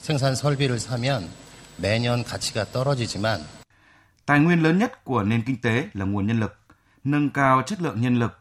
생산 0.08 0.36
설비를 0.36 0.80
사면 0.80 1.30
매년 1.78 2.24
가치가 2.24 2.66
떨어지지만 2.66 3.42
Tài 4.26 4.40
nguyên 4.40 4.64
lớn 4.64 4.78
nhất 4.78 5.04
của 5.04 5.24
nền 5.24 5.42
kinh 5.42 5.62
tế 5.62 5.88
là 5.94 6.06
nguồn 6.06 6.28
nhân 6.28 6.40
lực. 6.40 6.60
Nâng 7.04 7.30
cao 7.30 7.62
chất 7.62 7.82
lượng 7.82 8.02
nhân 8.02 8.20
lực, 8.20 8.40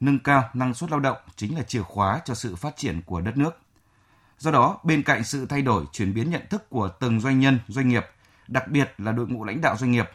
nâng 0.00 0.18
cao 0.18 0.50
năng 0.54 0.74
suất 0.74 0.90
lao 0.90 1.00
động 1.00 1.16
chính 1.36 1.56
là 1.56 1.62
chìa 1.62 1.82
khóa 1.82 2.20
cho 2.24 2.34
sự 2.34 2.56
phát 2.56 2.76
triển 2.76 3.02
của 3.02 3.20
đất 3.20 3.36
nước. 3.36 3.58
Do 4.38 4.50
đó, 4.50 4.78
bên 4.84 5.02
cạnh 5.02 5.24
sự 5.24 5.46
thay 5.46 5.62
đổi 5.62 5.84
chuyển 5.92 6.14
biến 6.14 6.30
nhận 6.30 6.42
thức 6.50 6.70
của 6.70 6.88
từng 7.00 7.20
doanh 7.20 7.40
nhân, 7.40 7.58
doanh 7.68 7.88
nghiệp, 7.88 8.06
đặc 8.48 8.68
biệt 8.68 8.94
là 8.98 9.12
đội 9.12 9.28
ngũ 9.28 9.44
lãnh 9.44 9.60
đạo 9.60 9.76
doanh 9.76 9.90
nghiệp, 9.90 10.10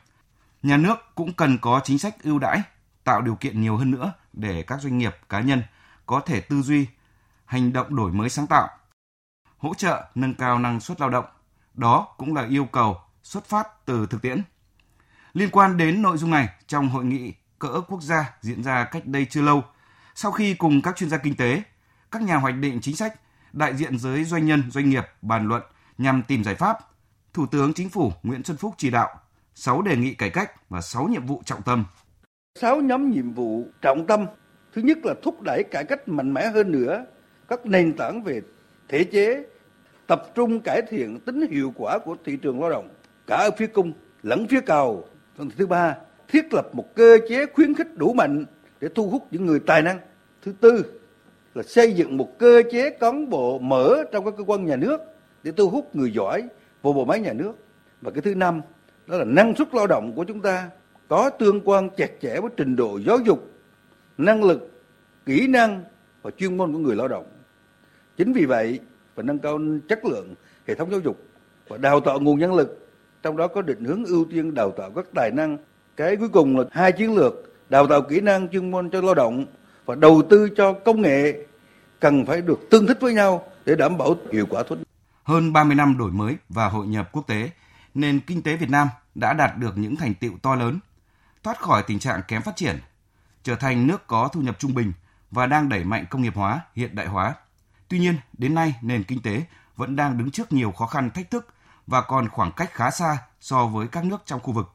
nhà 0.64 0.78
nước 0.78 0.96
cũng 1.16 1.34
cần 1.34 1.58
có 1.58 1.82
chính 1.84 2.00
sách 2.00 2.24
ưu 2.24 2.40
đãi, 2.40 2.62
tạo 3.04 3.22
điều 3.22 3.36
kiện 3.36 3.62
nhiều 3.62 3.78
hơn 3.78 3.92
nữa 3.92 4.14
để 4.34 4.64
các 4.68 4.82
doanh 4.82 4.98
nghiệp, 4.98 5.16
cá 5.30 5.40
nhân 5.40 5.64
có 6.06 6.20
thể 6.20 6.42
tư 6.42 6.62
duy, 6.62 6.88
hành 7.46 7.74
động 7.74 7.96
đổi 7.96 8.12
mới 8.12 8.30
sáng 8.30 8.48
tạo, 8.48 8.70
hỗ 9.61 9.75
trợ 9.75 10.05
nâng 10.15 10.35
cao 10.35 10.59
năng 10.59 10.81
suất 10.81 11.01
lao 11.01 11.11
động. 11.11 11.25
Đó 11.75 12.15
cũng 12.19 12.35
là 12.35 12.47
yêu 12.47 12.65
cầu 12.65 12.97
xuất 13.23 13.45
phát 13.45 13.87
từ 13.87 14.07
thực 14.11 14.23
tiễn. 14.23 14.43
Liên 15.33 15.51
quan 15.51 15.77
đến 15.77 16.03
nội 16.03 16.19
dung 16.19 16.31
này, 16.31 16.49
trong 16.67 16.89
hội 16.89 17.05
nghị 17.05 17.35
cỡ 17.59 17.81
quốc 17.89 18.03
gia 18.03 18.35
diễn 18.41 18.63
ra 18.63 18.85
cách 18.85 19.07
đây 19.07 19.27
chưa 19.31 19.43
lâu, 19.43 19.65
sau 20.15 20.33
khi 20.33 20.55
cùng 20.55 20.83
các 20.83 20.97
chuyên 20.97 21.11
gia 21.11 21.17
kinh 21.17 21.37
tế, 21.37 21.63
các 22.11 22.23
nhà 22.23 22.37
hoạch 22.37 22.55
định 22.55 22.79
chính 22.83 22.97
sách, 22.97 23.21
đại 23.53 23.77
diện 23.77 23.99
giới 23.99 24.25
doanh 24.25 24.47
nhân, 24.47 24.71
doanh 24.71 24.91
nghiệp 24.91 25.05
bàn 25.23 25.49
luận 25.49 25.63
nhằm 25.99 26.23
tìm 26.23 26.45
giải 26.45 26.55
pháp, 26.55 26.79
Thủ 27.33 27.47
tướng 27.47 27.75
Chính 27.75 27.89
phủ 27.89 28.13
Nguyễn 28.23 28.45
Xuân 28.45 28.57
Phúc 28.57 28.75
chỉ 28.77 28.91
đạo 28.91 29.09
6 29.55 29.83
đề 29.83 29.97
nghị 29.97 30.15
cải 30.15 30.31
cách 30.31 30.71
và 30.71 30.81
6 30.81 31.05
nhiệm 31.05 31.27
vụ 31.27 31.43
trọng 31.45 31.63
tâm. 31.63 31.85
sáu 32.61 32.81
nhóm 32.81 33.11
nhiệm 33.11 33.33
vụ 33.33 33.67
trọng 33.83 34.07
tâm 34.07 34.27
thứ 34.75 34.83
nhất 34.83 34.99
là 35.05 35.15
thúc 35.23 35.43
đẩy 35.43 35.65
cải 35.71 35.85
cách 35.85 36.09
mạnh 36.09 36.35
mẽ 36.35 36.47
hơn 36.47 36.73
nữa 36.73 37.05
các 37.49 37.67
nền 37.67 37.97
tảng 37.97 38.23
về 38.23 38.41
thể 38.91 39.05
chế 39.05 39.45
tập 40.07 40.23
trung 40.35 40.61
cải 40.61 40.83
thiện 40.83 41.21
tính 41.21 41.47
hiệu 41.51 41.73
quả 41.77 41.99
của 41.99 42.17
thị 42.25 42.37
trường 42.37 42.61
lao 42.61 42.71
động 42.71 42.89
cả 43.27 43.37
ở 43.37 43.51
phía 43.57 43.67
cung 43.67 43.93
lẫn 44.23 44.47
phía 44.49 44.61
cầu 44.61 45.09
Phần 45.37 45.51
thứ 45.57 45.67
ba 45.67 45.97
thiết 46.29 46.55
lập 46.55 46.69
một 46.73 46.95
cơ 46.95 47.19
chế 47.29 47.47
khuyến 47.47 47.75
khích 47.75 47.97
đủ 47.97 48.13
mạnh 48.13 48.45
để 48.81 48.89
thu 48.95 49.11
hút 49.11 49.27
những 49.31 49.47
người 49.47 49.61
tài 49.67 49.83
năng. 49.83 49.99
Thứ 50.43 50.53
tư 50.61 50.85
là 51.55 51.63
xây 51.63 51.93
dựng 51.93 52.17
một 52.17 52.39
cơ 52.39 52.63
chế 52.73 52.91
cán 52.91 53.31
bộ 53.31 53.59
mở 53.59 54.05
trong 54.13 54.25
các 54.25 54.35
cơ 54.39 54.45
quan 54.45 54.67
nhà 54.67 54.77
nước 54.77 55.01
để 55.43 55.53
thu 55.57 55.71
hút 55.71 55.97
người 55.97 56.13
giỏi 56.13 56.43
vào 56.83 56.93
bộ 56.93 57.05
máy 57.05 57.21
nhà 57.21 57.33
nước. 57.33 57.53
Và 58.01 58.11
cái 58.11 58.23
thứ 58.23 58.35
năm 58.35 58.61
đó 59.07 59.17
là 59.17 59.25
năng 59.25 59.55
suất 59.55 59.75
lao 59.75 59.87
động 59.87 60.13
của 60.17 60.25
chúng 60.25 60.41
ta 60.41 60.71
có 61.09 61.31
tương 61.31 61.61
quan 61.61 61.91
chặt 61.97 62.11
chẽ 62.21 62.41
với 62.41 62.51
trình 62.57 62.77
độ 62.77 63.01
giáo 63.07 63.19
dục 63.19 63.51
năng 64.19 64.45
lực, 64.45 64.71
kỹ 65.27 65.47
năng 65.47 65.85
và 66.23 66.31
chuyên 66.31 66.57
môn 66.57 66.73
của 66.73 66.79
người 66.79 66.97
lao 66.97 67.09
động. 67.09 67.27
Chính 68.21 68.33
vì 68.33 68.45
vậy, 68.45 68.81
phải 69.17 69.25
nâng 69.25 69.39
cao 69.39 69.59
chất 69.89 70.05
lượng 70.05 70.35
hệ 70.69 70.75
thống 70.75 70.91
giáo 70.91 71.01
dục 71.01 71.17
và 71.69 71.77
đào 71.77 72.01
tạo 72.01 72.21
nguồn 72.21 72.39
nhân 72.39 72.55
lực, 72.55 72.89
trong 73.23 73.37
đó 73.37 73.49
có 73.49 73.63
định 73.63 73.85
hướng 73.85 74.05
ưu 74.05 74.25
tiên 74.31 74.55
đào 74.55 74.71
tạo 74.71 74.91
các 74.97 75.07
tài 75.15 75.31
năng. 75.31 75.59
Cái 75.97 76.17
cuối 76.17 76.29
cùng 76.29 76.59
là 76.59 76.65
hai 76.73 76.93
chiến 76.93 77.15
lược 77.15 77.35
đào 77.69 77.87
tạo 77.87 78.03
kỹ 78.03 78.21
năng 78.21 78.49
chuyên 78.49 78.71
môn 78.71 78.91
cho 78.91 79.01
lao 79.01 79.15
động 79.15 79.47
và 79.85 79.95
đầu 79.95 80.23
tư 80.31 80.49
cho 80.57 80.73
công 80.73 81.01
nghệ 81.03 81.47
cần 82.01 82.27
phải 82.27 82.43
được 82.43 82.71
tương 82.71 82.87
thích 82.87 82.99
với 83.01 83.15
nhau 83.15 83.45
để 83.65 83.75
đảm 83.75 83.99
bảo 83.99 84.17
hiệu 84.33 84.47
quả 84.51 84.63
tốt. 84.63 84.79
Hơn 85.25 85.53
30 85.53 85.75
năm 85.75 85.99
đổi 85.99 86.11
mới 86.11 86.37
và 86.49 86.69
hội 86.69 86.87
nhập 86.87 87.09
quốc 87.13 87.27
tế, 87.27 87.51
nền 87.95 88.21
kinh 88.21 88.43
tế 88.43 88.57
Việt 88.57 88.71
Nam 88.71 88.89
đã 89.15 89.33
đạt 89.33 89.59
được 89.59 89.79
những 89.79 89.97
thành 89.97 90.15
tựu 90.15 90.33
to 90.43 90.55
lớn, 90.55 90.79
thoát 91.43 91.59
khỏi 91.61 91.83
tình 91.87 91.99
trạng 91.99 92.21
kém 92.29 92.43
phát 92.43 92.57
triển, 92.57 92.77
trở 93.43 93.55
thành 93.55 93.87
nước 93.87 94.07
có 94.07 94.29
thu 94.33 94.41
nhập 94.41 94.59
trung 94.59 94.75
bình 94.75 94.93
và 95.31 95.47
đang 95.47 95.69
đẩy 95.69 95.85
mạnh 95.85 96.05
công 96.11 96.23
nghiệp 96.23 96.35
hóa, 96.35 96.61
hiện 96.75 96.95
đại 96.95 97.07
hóa. 97.07 97.35
Tuy 97.91 97.99
nhiên, 97.99 98.17
đến 98.39 98.55
nay 98.55 98.75
nền 98.83 99.05
kinh 99.05 99.23
tế 99.23 99.45
vẫn 99.77 99.97
đang 99.97 100.19
đứng 100.19 100.31
trước 100.31 100.53
nhiều 100.53 100.73
khó 100.73 100.87
khăn 100.87 101.11
thách 101.11 101.31
thức 101.31 101.55
và 101.87 102.03
còn 102.03 102.29
khoảng 102.29 102.53
cách 102.53 102.71
khá 102.75 102.91
xa 102.91 103.19
so 103.41 103.67
với 103.67 103.89
các 103.89 104.05
nước 104.05 104.23
trong 104.27 104.41
khu 104.41 104.53
vực. 104.53 104.75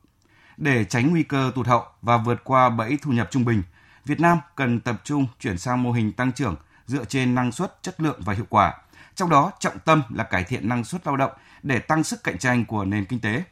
Để 0.57 0.85
tránh 0.85 1.11
nguy 1.11 1.23
cơ 1.23 1.51
tụt 1.55 1.67
hậu 1.67 1.85
và 2.01 2.17
vượt 2.17 2.43
qua 2.43 2.69
bẫy 2.69 2.97
thu 3.01 3.11
nhập 3.11 3.27
trung 3.31 3.45
bình, 3.45 3.63
Việt 4.05 4.19
Nam 4.19 4.39
cần 4.55 4.79
tập 4.79 5.01
trung 5.03 5.27
chuyển 5.39 5.57
sang 5.57 5.83
mô 5.83 5.91
hình 5.91 6.13
tăng 6.13 6.31
trưởng 6.31 6.55
dựa 6.85 7.05
trên 7.05 7.35
năng 7.35 7.51
suất, 7.51 7.77
chất 7.81 8.01
lượng 8.01 8.21
và 8.25 8.33
hiệu 8.33 8.45
quả. 8.49 8.73
Trong 9.15 9.29
đó, 9.29 9.51
trọng 9.59 9.79
tâm 9.79 10.03
là 10.09 10.23
cải 10.23 10.43
thiện 10.43 10.69
năng 10.69 10.83
suất 10.83 11.07
lao 11.07 11.17
động 11.17 11.31
để 11.63 11.79
tăng 11.79 12.03
sức 12.03 12.23
cạnh 12.23 12.37
tranh 12.37 12.65
của 12.65 12.85
nền 12.85 13.05
kinh 13.05 13.19
tế. 13.19 13.43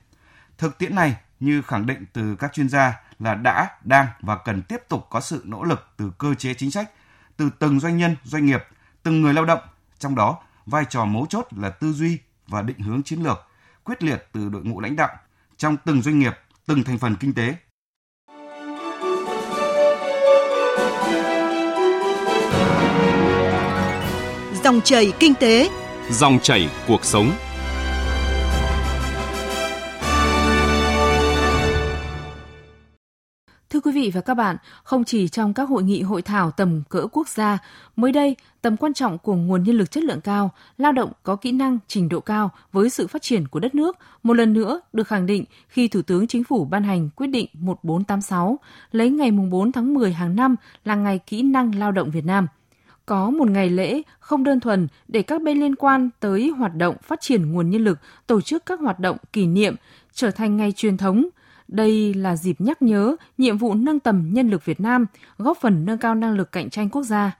Thực 0.58 0.77
tiễn 0.77 0.96
này 0.96 1.15
như 1.39 1.62
khẳng 1.62 1.86
định 1.86 2.05
từ 2.13 2.36
các 2.36 2.53
chuyên 2.53 2.70
gia 2.70 3.00
là 3.20 3.36
đã, 3.36 3.70
đang 3.84 4.08
và 4.20 4.38
cần 4.38 4.62
tiếp 4.62 4.82
tục 4.89 5.08
có 5.10 5.22
sự 5.22 5.41
nỗ 5.46 5.63
lực 5.63 5.88
từ 5.98 6.12
cơ 6.17 6.34
chế 6.34 6.53
chính 6.53 6.72
sách, 6.72 6.91
từ 7.38 7.50
từng 7.60 7.79
doanh 7.79 7.98
nhân, 7.98 8.15
doanh 8.24 8.46
nghiệp, 8.46 8.63
từng 9.03 9.22
người 9.22 9.33
lao 9.33 9.45
động. 9.45 9.60
Trong 10.00 10.15
đó, 10.15 10.38
vai 10.65 10.86
trò 10.89 11.05
mấu 11.05 11.25
chốt 11.29 11.48
là 11.51 11.69
tư 11.69 11.93
duy 11.93 12.17
và 12.48 12.62
định 12.62 12.79
hướng 12.79 13.03
chiến 13.03 13.24
lược, 13.24 13.38
quyết 13.83 14.03
liệt 14.03 14.27
từ 14.31 14.50
đội 14.50 14.63
ngũ 14.63 14.79
lãnh 14.79 14.95
đạo 14.95 15.15
trong 15.57 15.77
từng 15.86 16.01
doanh 16.01 16.19
nghiệp, 16.19 16.33
từng 16.65 16.83
thành 16.83 16.98
phần 16.98 17.15
kinh 17.15 17.33
tế. 17.33 17.55
Dòng 24.63 24.81
chảy 24.81 25.13
kinh 25.19 25.33
tế, 25.36 25.69
dòng 26.10 26.39
chảy 26.39 26.69
cuộc 26.88 27.05
sống. 27.05 27.31
Vị 34.03 34.12
và 34.12 34.22
các 34.22 34.33
bạn, 34.33 34.57
không 34.83 35.03
chỉ 35.03 35.27
trong 35.27 35.53
các 35.53 35.69
hội 35.69 35.83
nghị 35.83 36.01
hội 36.01 36.22
thảo 36.22 36.51
tầm 36.51 36.83
cỡ 36.89 37.07
quốc 37.12 37.27
gia, 37.27 37.57
mới 37.95 38.12
đây, 38.12 38.36
tầm 38.62 38.77
quan 38.77 38.93
trọng 38.93 39.17
của 39.17 39.36
nguồn 39.36 39.63
nhân 39.63 39.77
lực 39.77 39.91
chất 39.91 40.03
lượng 40.03 40.22
cao, 40.22 40.51
lao 40.77 40.91
động 40.91 41.12
có 41.24 41.36
kỹ 41.36 41.51
năng, 41.51 41.79
trình 41.88 42.10
độ 42.10 42.19
cao 42.19 42.51
với 42.72 42.89
sự 42.89 43.07
phát 43.07 43.22
triển 43.22 43.48
của 43.48 43.60
đất 43.60 43.75
nước 43.75 43.98
một 44.24 44.33
lần 44.33 44.53
nữa 44.53 44.81
được 44.93 45.07
khẳng 45.07 45.25
định 45.25 45.45
khi 45.67 45.88
Thủ 45.88 46.01
tướng 46.01 46.27
Chính 46.27 46.43
phủ 46.43 46.65
ban 46.65 46.83
hành 46.83 47.10
quyết 47.15 47.27
định 47.27 47.48
1486 47.53 48.60
lấy 48.91 49.10
ngày 49.10 49.31
4 49.31 49.72
tháng 49.72 49.93
10 49.93 50.13
hàng 50.13 50.36
năm 50.36 50.55
là 50.86 50.95
ngày 50.95 51.19
kỹ 51.19 51.41
năng 51.41 51.75
lao 51.75 51.91
động 51.91 52.12
Việt 52.12 52.25
Nam. 52.25 52.48
Có 53.05 53.29
một 53.29 53.50
ngày 53.50 53.69
lễ 53.69 54.01
không 54.19 54.43
đơn 54.43 54.60
thuần 54.60 54.88
để 55.07 55.22
các 55.22 55.41
bên 55.41 55.60
liên 55.60 55.75
quan 55.75 56.10
tới 56.19 56.50
hoạt 56.50 56.75
động 56.75 56.95
phát 57.03 57.22
triển 57.22 57.51
nguồn 57.51 57.69
nhân 57.69 57.83
lực 57.83 58.00
tổ 58.27 58.41
chức 58.41 58.65
các 58.65 58.79
hoạt 58.79 59.00
động 59.00 59.17
kỷ 59.33 59.45
niệm 59.48 59.75
trở 60.13 60.31
thành 60.31 60.57
ngày 60.57 60.72
truyền 60.72 60.98
thống– 60.98 61.27
đây 61.67 62.13
là 62.13 62.36
dịp 62.36 62.62
nhắc 62.62 62.82
nhớ 62.82 63.15
nhiệm 63.38 63.58
vụ 63.58 63.74
nâng 63.74 64.00
tầm 64.00 64.29
nhân 64.34 64.50
lực 64.50 64.65
Việt 64.65 64.79
Nam, 64.79 65.05
góp 65.38 65.58
phần 65.62 65.86
nâng 65.86 65.98
cao 65.98 66.15
năng 66.15 66.34
lực 66.34 66.51
cạnh 66.51 66.70
tranh 66.70 66.89
quốc 66.89 67.03
gia. 67.03 67.38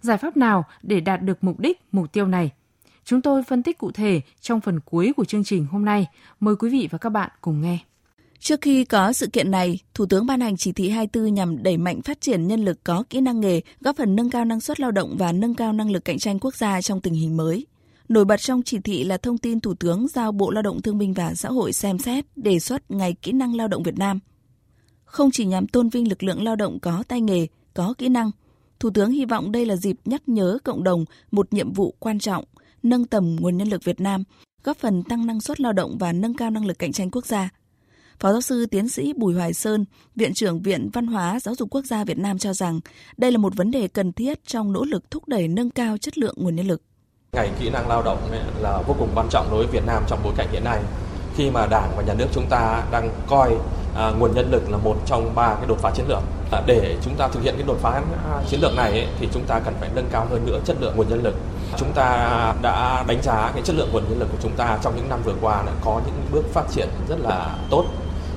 Giải 0.00 0.18
pháp 0.18 0.36
nào 0.36 0.64
để 0.82 1.00
đạt 1.00 1.22
được 1.22 1.44
mục 1.44 1.60
đích, 1.60 1.80
mục 1.92 2.12
tiêu 2.12 2.26
này? 2.26 2.50
Chúng 3.04 3.22
tôi 3.22 3.42
phân 3.42 3.62
tích 3.62 3.78
cụ 3.78 3.90
thể 3.90 4.20
trong 4.40 4.60
phần 4.60 4.80
cuối 4.80 5.12
của 5.16 5.24
chương 5.24 5.44
trình 5.44 5.66
hôm 5.70 5.84
nay. 5.84 6.06
Mời 6.40 6.56
quý 6.56 6.70
vị 6.70 6.88
và 6.90 6.98
các 6.98 7.10
bạn 7.10 7.30
cùng 7.40 7.60
nghe. 7.60 7.78
Trước 8.40 8.60
khi 8.60 8.84
có 8.84 9.12
sự 9.12 9.26
kiện 9.26 9.50
này, 9.50 9.78
Thủ 9.94 10.06
tướng 10.06 10.26
ban 10.26 10.40
hành 10.40 10.56
chỉ 10.56 10.72
thị 10.72 10.88
24 10.88 11.34
nhằm 11.34 11.62
đẩy 11.62 11.76
mạnh 11.76 12.02
phát 12.02 12.20
triển 12.20 12.46
nhân 12.46 12.64
lực 12.64 12.84
có 12.84 13.04
kỹ 13.10 13.20
năng 13.20 13.40
nghề, 13.40 13.60
góp 13.80 13.96
phần 13.96 14.16
nâng 14.16 14.30
cao 14.30 14.44
năng 14.44 14.60
suất 14.60 14.80
lao 14.80 14.90
động 14.90 15.16
và 15.18 15.32
nâng 15.32 15.54
cao 15.54 15.72
năng 15.72 15.90
lực 15.90 16.04
cạnh 16.04 16.18
tranh 16.18 16.38
quốc 16.38 16.54
gia 16.54 16.82
trong 16.82 17.00
tình 17.00 17.14
hình 17.14 17.36
mới. 17.36 17.66
Nổi 18.08 18.24
bật 18.24 18.40
trong 18.40 18.62
chỉ 18.62 18.78
thị 18.78 19.04
là 19.04 19.16
thông 19.16 19.38
tin 19.38 19.60
Thủ 19.60 19.74
tướng 19.74 20.08
giao 20.08 20.32
Bộ 20.32 20.50
Lao 20.50 20.62
động 20.62 20.82
Thương 20.82 20.98
binh 20.98 21.14
và 21.14 21.34
Xã 21.34 21.48
hội 21.48 21.72
xem 21.72 21.98
xét 21.98 22.24
đề 22.36 22.58
xuất 22.58 22.90
Ngày 22.90 23.14
Kỹ 23.22 23.32
năng 23.32 23.54
Lao 23.54 23.68
động 23.68 23.82
Việt 23.82 23.98
Nam. 23.98 24.18
Không 25.04 25.30
chỉ 25.30 25.44
nhằm 25.44 25.66
tôn 25.66 25.88
vinh 25.88 26.08
lực 26.08 26.22
lượng 26.22 26.42
lao 26.42 26.56
động 26.56 26.80
có 26.80 27.02
tay 27.08 27.20
nghề, 27.20 27.46
có 27.74 27.94
kỹ 27.98 28.08
năng, 28.08 28.30
Thủ 28.80 28.90
tướng 28.90 29.10
hy 29.10 29.24
vọng 29.24 29.52
đây 29.52 29.66
là 29.66 29.76
dịp 29.76 29.96
nhắc 30.04 30.22
nhớ 30.28 30.58
cộng 30.64 30.84
đồng 30.84 31.04
một 31.30 31.52
nhiệm 31.52 31.72
vụ 31.72 31.94
quan 31.98 32.18
trọng, 32.18 32.44
nâng 32.82 33.06
tầm 33.06 33.36
nguồn 33.40 33.56
nhân 33.56 33.68
lực 33.68 33.84
Việt 33.84 34.00
Nam, 34.00 34.24
góp 34.64 34.76
phần 34.76 35.02
tăng 35.02 35.26
năng 35.26 35.40
suất 35.40 35.60
lao 35.60 35.72
động 35.72 35.98
và 35.98 36.12
nâng 36.12 36.34
cao 36.34 36.50
năng 36.50 36.66
lực 36.66 36.78
cạnh 36.78 36.92
tranh 36.92 37.10
quốc 37.10 37.26
gia. 37.26 37.48
Phó 38.20 38.32
giáo 38.32 38.40
sư 38.40 38.66
tiến 38.66 38.88
sĩ 38.88 39.12
Bùi 39.12 39.34
Hoài 39.34 39.54
Sơn, 39.54 39.84
Viện 40.16 40.34
trưởng 40.34 40.62
Viện 40.62 40.90
Văn 40.92 41.06
hóa 41.06 41.40
Giáo 41.40 41.54
dục 41.54 41.70
Quốc 41.70 41.84
gia 41.84 42.04
Việt 42.04 42.18
Nam 42.18 42.38
cho 42.38 42.52
rằng 42.52 42.80
đây 43.16 43.32
là 43.32 43.38
một 43.38 43.56
vấn 43.56 43.70
đề 43.70 43.88
cần 43.88 44.12
thiết 44.12 44.44
trong 44.46 44.72
nỗ 44.72 44.84
lực 44.84 45.10
thúc 45.10 45.28
đẩy 45.28 45.48
nâng 45.48 45.70
cao 45.70 45.98
chất 45.98 46.18
lượng 46.18 46.34
nguồn 46.38 46.56
nhân 46.56 46.66
lực. 46.66 46.82
Ngày 47.32 47.50
kỹ 47.60 47.70
năng 47.70 47.88
lao 47.88 48.02
động 48.02 48.18
là 48.58 48.82
vô 48.86 48.94
cùng 48.98 49.08
quan 49.14 49.28
trọng 49.30 49.50
đối 49.50 49.58
với 49.58 49.66
Việt 49.66 49.86
Nam 49.86 50.02
trong 50.06 50.18
bối 50.24 50.32
cảnh 50.36 50.48
hiện 50.52 50.64
nay 50.64 50.78
khi 51.36 51.50
mà 51.50 51.66
Đảng 51.66 51.92
và 51.96 52.02
Nhà 52.02 52.14
nước 52.14 52.26
chúng 52.32 52.46
ta 52.50 52.82
đang 52.90 53.10
coi 53.26 53.54
à, 53.96 54.10
nguồn 54.18 54.34
nhân 54.34 54.50
lực 54.50 54.70
là 54.70 54.78
một 54.78 54.96
trong 55.06 55.34
ba 55.34 55.54
cái 55.54 55.66
đột 55.66 55.78
phá 55.78 55.90
chiến 55.94 56.06
lược. 56.08 56.22
À, 56.50 56.62
để 56.66 56.96
chúng 57.04 57.14
ta 57.14 57.28
thực 57.28 57.42
hiện 57.42 57.54
cái 57.56 57.66
đột 57.66 57.76
phá 57.80 57.90
à, 57.90 58.42
chiến 58.48 58.60
lược 58.60 58.76
này 58.76 58.90
ấy, 58.90 59.06
thì 59.20 59.28
chúng 59.32 59.44
ta 59.44 59.60
cần 59.64 59.74
phải 59.80 59.88
nâng 59.94 60.08
cao 60.12 60.26
hơn 60.30 60.46
nữa 60.46 60.58
chất 60.64 60.76
lượng 60.80 60.96
nguồn 60.96 61.08
nhân 61.08 61.22
lực. 61.22 61.34
Chúng 61.76 61.92
ta 61.92 62.06
đã 62.62 63.04
đánh 63.08 63.22
giá 63.22 63.50
cái 63.54 63.62
chất 63.62 63.76
lượng 63.76 63.88
nguồn 63.92 64.04
nhân 64.08 64.18
lực 64.18 64.28
của 64.32 64.38
chúng 64.42 64.56
ta 64.56 64.78
trong 64.82 64.96
những 64.96 65.08
năm 65.08 65.20
vừa 65.24 65.34
qua 65.40 65.62
đã 65.66 65.72
có 65.84 66.00
những 66.06 66.26
bước 66.32 66.44
phát 66.52 66.64
triển 66.70 66.88
rất 67.08 67.20
là 67.20 67.56
tốt. 67.70 67.84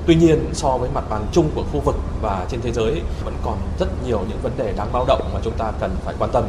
Tuy 0.06 0.16
nhiên 0.16 0.50
so 0.54 0.78
với 0.78 0.90
mặt 0.94 1.04
bằng 1.10 1.26
chung 1.32 1.50
của 1.56 1.64
khu 1.72 1.80
vực 1.80 1.96
và 2.22 2.46
trên 2.50 2.62
thế 2.62 2.72
giới 2.72 3.02
vẫn 3.26 3.34
còn 3.44 3.58
rất 3.80 3.88
nhiều 4.06 4.20
những 4.30 4.40
vấn 4.44 4.52
đề 4.58 4.74
đáng 4.78 4.90
báo 4.94 5.06
động 5.08 5.30
mà 5.34 5.40
chúng 5.44 5.54
ta 5.58 5.72
cần 5.80 5.96
phải 6.06 6.16
quan 6.20 6.32
tâm. 6.34 6.44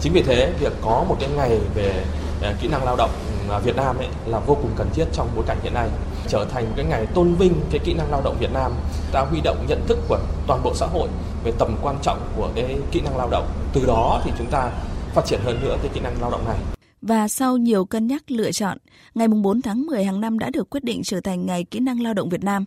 Chính 0.00 0.12
vì 0.12 0.22
thế, 0.22 0.52
việc 0.60 0.72
có 0.82 1.04
một 1.08 1.16
cái 1.20 1.30
ngày 1.36 1.58
về 1.74 2.04
à, 2.42 2.54
kỹ 2.60 2.68
năng 2.68 2.84
lao 2.84 2.96
động 2.96 3.10
à, 3.50 3.58
Việt 3.58 3.76
Nam 3.76 3.96
ấy 3.96 4.08
là 4.26 4.38
vô 4.38 4.54
cùng 4.54 4.70
cần 4.76 4.88
thiết 4.94 5.04
trong 5.12 5.28
bối 5.36 5.44
cảnh 5.48 5.58
hiện 5.62 5.74
nay. 5.74 5.88
Trở 6.28 6.46
thành 6.50 6.64
một 6.64 6.72
cái 6.76 6.84
ngày 6.84 7.06
tôn 7.06 7.34
vinh 7.34 7.54
cái 7.70 7.80
kỹ 7.84 7.94
năng 7.94 8.10
lao 8.10 8.22
động 8.24 8.36
Việt 8.40 8.52
Nam 8.52 8.72
ta 9.12 9.20
huy 9.20 9.40
động 9.40 9.66
nhận 9.68 9.86
thức 9.86 9.98
của 10.08 10.18
toàn 10.46 10.62
bộ 10.62 10.74
xã 10.74 10.86
hội 10.86 11.08
về 11.44 11.52
tầm 11.58 11.76
quan 11.82 11.96
trọng 12.02 12.18
của 12.36 12.50
cái 12.54 12.78
kỹ 12.90 13.00
năng 13.00 13.16
lao 13.16 13.28
động. 13.30 13.48
Từ 13.72 13.86
đó 13.86 14.20
thì 14.24 14.30
chúng 14.38 14.50
ta 14.50 14.70
phát 15.14 15.26
triển 15.26 15.40
hơn 15.44 15.60
nữa 15.62 15.76
cái 15.82 15.90
kỹ 15.94 16.00
năng 16.00 16.20
lao 16.20 16.30
động 16.30 16.44
này. 16.44 16.58
Và 17.02 17.28
sau 17.28 17.56
nhiều 17.56 17.84
cân 17.84 18.06
nhắc 18.06 18.30
lựa 18.30 18.52
chọn, 18.52 18.78
ngày 19.14 19.28
4 19.28 19.62
tháng 19.62 19.86
10 19.86 20.04
hàng 20.04 20.20
năm 20.20 20.38
đã 20.38 20.50
được 20.50 20.70
quyết 20.70 20.84
định 20.84 21.02
trở 21.04 21.20
thành 21.20 21.46
Ngày 21.46 21.64
Kỹ 21.64 21.80
năng 21.80 22.02
Lao 22.02 22.14
động 22.14 22.28
Việt 22.28 22.44
Nam. 22.44 22.64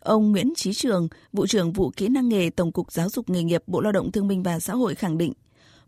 Ông 0.00 0.32
Nguyễn 0.32 0.54
Trí 0.56 0.72
Trường, 0.74 1.08
vụ 1.32 1.46
trưởng 1.46 1.72
vụ 1.72 1.90
kỹ 1.96 2.08
năng 2.08 2.28
nghề 2.28 2.50
Tổng 2.50 2.72
cục 2.72 2.92
Giáo 2.92 3.08
dục 3.08 3.30
nghề 3.30 3.42
nghiệp 3.42 3.62
Bộ 3.66 3.80
Lao 3.80 3.92
động 3.92 4.12
Thương 4.12 4.28
binh 4.28 4.42
và 4.42 4.60
Xã 4.60 4.74
hội 4.74 4.94
khẳng 4.94 5.18
định, 5.18 5.32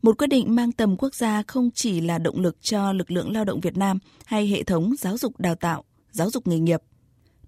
một 0.03 0.19
quyết 0.19 0.27
định 0.27 0.55
mang 0.55 0.73
tầm 0.73 0.97
quốc 0.97 1.15
gia 1.15 1.43
không 1.43 1.71
chỉ 1.75 2.01
là 2.01 2.19
động 2.19 2.41
lực 2.41 2.57
cho 2.61 2.93
lực 2.93 3.11
lượng 3.11 3.33
lao 3.33 3.45
động 3.45 3.61
Việt 3.61 3.77
Nam 3.77 3.99
hay 4.25 4.47
hệ 4.47 4.63
thống 4.63 4.95
giáo 4.99 5.19
dục 5.19 5.41
đào 5.41 5.55
tạo, 5.55 5.85
giáo 6.11 6.31
dục 6.31 6.47
nghề 6.47 6.59
nghiệp. 6.59 6.81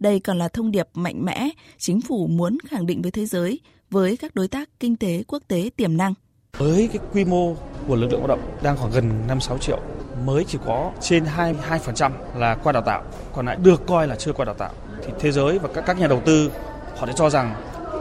Đây 0.00 0.20
còn 0.20 0.38
là 0.38 0.48
thông 0.48 0.70
điệp 0.70 0.88
mạnh 0.94 1.24
mẽ 1.24 1.48
chính 1.78 2.00
phủ 2.00 2.26
muốn 2.26 2.58
khẳng 2.68 2.86
định 2.86 3.02
với 3.02 3.10
thế 3.10 3.26
giới, 3.26 3.60
với 3.90 4.16
các 4.16 4.34
đối 4.34 4.48
tác 4.48 4.68
kinh 4.80 4.96
tế 4.96 5.22
quốc 5.26 5.42
tế 5.48 5.70
tiềm 5.76 5.96
năng. 5.96 6.14
Với 6.58 6.88
cái 6.92 6.98
quy 7.12 7.24
mô 7.24 7.54
của 7.88 7.96
lực 7.96 8.10
lượng 8.10 8.20
lao 8.20 8.28
động 8.28 8.58
đang 8.62 8.76
khoảng 8.76 8.92
gần 8.92 9.10
5-6 9.28 9.58
triệu, 9.58 9.80
mới 10.24 10.44
chỉ 10.44 10.58
có 10.66 10.92
trên 11.00 11.24
22% 11.24 12.10
là 12.36 12.54
qua 12.54 12.72
đào 12.72 12.82
tạo, 12.82 13.04
còn 13.32 13.46
lại 13.46 13.56
được 13.62 13.86
coi 13.86 14.08
là 14.08 14.16
chưa 14.16 14.32
qua 14.32 14.44
đào 14.44 14.54
tạo. 14.54 14.72
Thì 15.06 15.12
thế 15.20 15.32
giới 15.32 15.58
và 15.58 15.68
các 15.74 15.84
các 15.86 15.98
nhà 15.98 16.06
đầu 16.06 16.22
tư 16.26 16.50
họ 16.96 17.06
sẽ 17.06 17.12
cho 17.16 17.30
rằng 17.30 17.54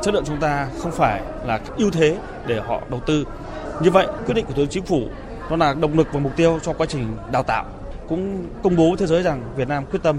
chất 0.04 0.14
lượng 0.14 0.24
chúng 0.28 0.40
ta 0.40 0.70
không 0.80 0.92
phải 0.92 1.22
là 1.46 1.62
ưu 1.78 1.92
thế 1.92 2.18
để 2.48 2.60
họ 2.60 2.82
đầu 2.90 3.00
tư 3.06 3.26
như 3.82 3.92
vậy, 3.92 4.08
quyết 4.26 4.34
định 4.34 4.46
của 4.46 4.54
Thủ 4.54 4.58
tướng 4.58 4.68
Chính 4.68 4.86
phủ 4.86 5.08
nó 5.50 5.56
là 5.56 5.74
động 5.74 5.98
lực 5.98 6.08
và 6.14 6.20
mục 6.20 6.32
tiêu 6.36 6.60
cho 6.64 6.74
quá 6.74 6.86
trình 6.90 7.16
đào 7.32 7.44
tạo. 7.44 7.66
Cũng 8.08 8.46
công 8.64 8.76
bố 8.76 8.88
với 8.88 8.98
thế 8.98 9.06
giới 9.08 9.24
rằng 9.24 9.44
Việt 9.56 9.68
Nam 9.68 9.86
quyết 9.86 10.00
tâm 10.04 10.18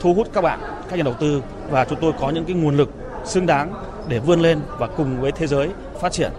thu 0.00 0.14
hút 0.14 0.28
các 0.32 0.40
bạn, 0.40 0.60
các 0.90 0.96
nhà 0.96 1.02
đầu 1.02 1.14
tư 1.20 1.42
và 1.70 1.84
chúng 1.84 1.98
tôi 2.00 2.12
có 2.20 2.30
những 2.30 2.44
cái 2.44 2.56
nguồn 2.56 2.76
lực 2.76 2.90
xứng 3.24 3.46
đáng 3.46 3.72
để 4.08 4.18
vươn 4.18 4.40
lên 4.40 4.58
và 4.78 4.86
cùng 4.86 5.20
với 5.20 5.32
thế 5.32 5.46
giới 5.46 5.68
phát 6.00 6.12
triển. 6.12 6.32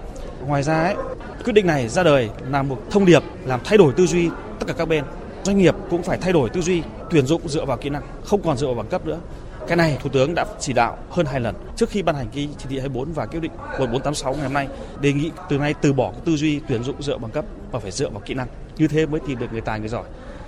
Ngoài 0.47 0.63
ra 0.63 0.83
ấy, 0.83 0.95
quyết 1.43 1.53
định 1.53 1.67
này 1.67 1.87
ra 1.87 2.03
đời 2.03 2.29
là 2.51 2.63
một 2.63 2.77
thông 2.91 3.05
điệp 3.05 3.23
làm 3.45 3.59
thay 3.63 3.77
đổi 3.77 3.93
tư 3.93 4.05
duy 4.05 4.29
tất 4.59 4.65
cả 4.67 4.73
các 4.77 4.87
bên. 4.87 5.03
Doanh 5.43 5.57
nghiệp 5.57 5.75
cũng 5.89 6.03
phải 6.03 6.17
thay 6.17 6.33
đổi 6.33 6.49
tư 6.49 6.61
duy 6.61 6.83
tuyển 7.09 7.25
dụng 7.25 7.41
dựa 7.49 7.65
vào 7.65 7.77
kỹ 7.77 7.89
năng, 7.89 8.03
không 8.25 8.41
còn 8.41 8.57
dựa 8.57 8.67
vào 8.67 8.75
bằng 8.75 8.87
cấp 8.87 9.05
nữa. 9.05 9.17
Cái 9.67 9.77
này 9.77 9.97
Thủ 10.01 10.09
tướng 10.09 10.35
đã 10.35 10.45
chỉ 10.59 10.73
đạo 10.73 10.97
hơn 11.09 11.25
hai 11.25 11.39
lần 11.39 11.55
trước 11.75 11.89
khi 11.89 12.01
ban 12.01 12.15
hành 12.15 12.27
cái 12.33 12.49
chỉ 12.57 12.65
thị 12.69 12.79
24 12.79 13.13
và 13.13 13.25
quyết 13.25 13.39
định 13.39 13.51
1486 13.57 14.33
ngày 14.33 14.43
hôm 14.43 14.53
nay 14.53 14.67
đề 15.01 15.13
nghị 15.13 15.31
từ 15.49 15.57
nay 15.57 15.73
từ 15.81 15.93
bỏ 15.93 16.11
cái 16.11 16.21
tư 16.25 16.35
duy 16.35 16.59
tuyển 16.67 16.83
dụng 16.83 17.01
dựa 17.01 17.17
bằng 17.17 17.31
cấp 17.31 17.45
và 17.71 17.79
phải 17.79 17.91
dựa 17.91 18.09
vào 18.09 18.21
kỹ 18.25 18.33
năng. 18.33 18.47
Như 18.77 18.87
thế 18.87 19.05
mới 19.05 19.19
tìm 19.27 19.39
được 19.39 19.51
người 19.51 19.61
tài 19.61 19.79
người 19.79 19.89
giỏi. 19.89 20.03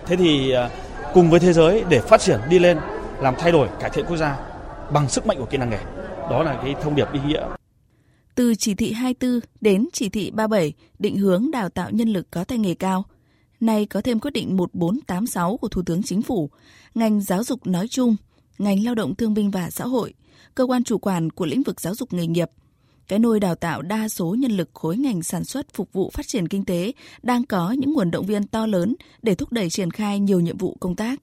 Thế 0.05 0.15
thì 0.15 0.51
à, 0.51 0.69
cùng 1.13 1.29
với 1.29 1.39
thế 1.39 1.53
giới 1.53 1.83
để 1.89 1.99
phát 1.99 2.21
triển 2.21 2.39
đi 2.49 2.59
lên 2.59 2.77
làm 3.21 3.35
thay 3.39 3.51
đổi 3.51 3.67
cải 3.79 3.89
thiện 3.89 4.05
quốc 4.05 4.17
gia 4.17 4.39
bằng 4.91 5.09
sức 5.09 5.27
mạnh 5.27 5.37
của 5.39 5.45
kỹ 5.45 5.57
năng 5.57 5.69
nghề. 5.69 5.79
Đó 6.29 6.43
là 6.43 6.59
cái 6.63 6.75
thông 6.81 6.95
điệp 6.95 7.13
ý 7.13 7.19
nghĩa 7.27 7.45
từ 8.39 8.55
chỉ 8.55 8.75
thị 8.75 8.91
24 8.91 9.39
đến 9.61 9.87
chỉ 9.93 10.09
thị 10.09 10.31
37 10.31 10.73
định 10.99 11.17
hướng 11.17 11.51
đào 11.51 11.69
tạo 11.69 11.89
nhân 11.91 12.09
lực 12.09 12.27
có 12.31 12.43
tay 12.43 12.57
nghề 12.57 12.75
cao. 12.75 13.05
Nay 13.59 13.85
có 13.85 14.01
thêm 14.01 14.19
quyết 14.19 14.31
định 14.31 14.57
1486 14.57 15.57
của 15.57 15.67
Thủ 15.67 15.81
tướng 15.85 16.03
Chính 16.03 16.21
phủ, 16.21 16.49
ngành 16.95 17.21
giáo 17.21 17.43
dục 17.43 17.67
nói 17.67 17.87
chung, 17.87 18.15
ngành 18.59 18.83
lao 18.83 18.95
động 18.95 19.15
thương 19.15 19.33
binh 19.33 19.51
và 19.51 19.69
xã 19.69 19.85
hội, 19.85 20.13
cơ 20.55 20.63
quan 20.63 20.83
chủ 20.83 20.97
quản 20.97 21.29
của 21.29 21.45
lĩnh 21.45 21.63
vực 21.63 21.81
giáo 21.81 21.95
dục 21.95 22.13
nghề 22.13 22.27
nghiệp, 22.27 22.49
cái 23.07 23.19
nôi 23.19 23.39
đào 23.39 23.55
tạo 23.55 23.81
đa 23.81 24.09
số 24.09 24.35
nhân 24.39 24.51
lực 24.51 24.69
khối 24.73 24.97
ngành 24.97 25.23
sản 25.23 25.45
xuất 25.45 25.73
phục 25.73 25.93
vụ 25.93 26.09
phát 26.13 26.27
triển 26.27 26.47
kinh 26.47 26.65
tế 26.65 26.91
đang 27.21 27.45
có 27.45 27.71
những 27.71 27.93
nguồn 27.93 28.11
động 28.11 28.25
viên 28.25 28.47
to 28.47 28.65
lớn 28.65 28.95
để 29.21 29.35
thúc 29.35 29.51
đẩy 29.51 29.69
triển 29.69 29.91
khai 29.91 30.19
nhiều 30.19 30.39
nhiệm 30.39 30.57
vụ 30.57 30.77
công 30.79 30.95
tác. 30.95 31.19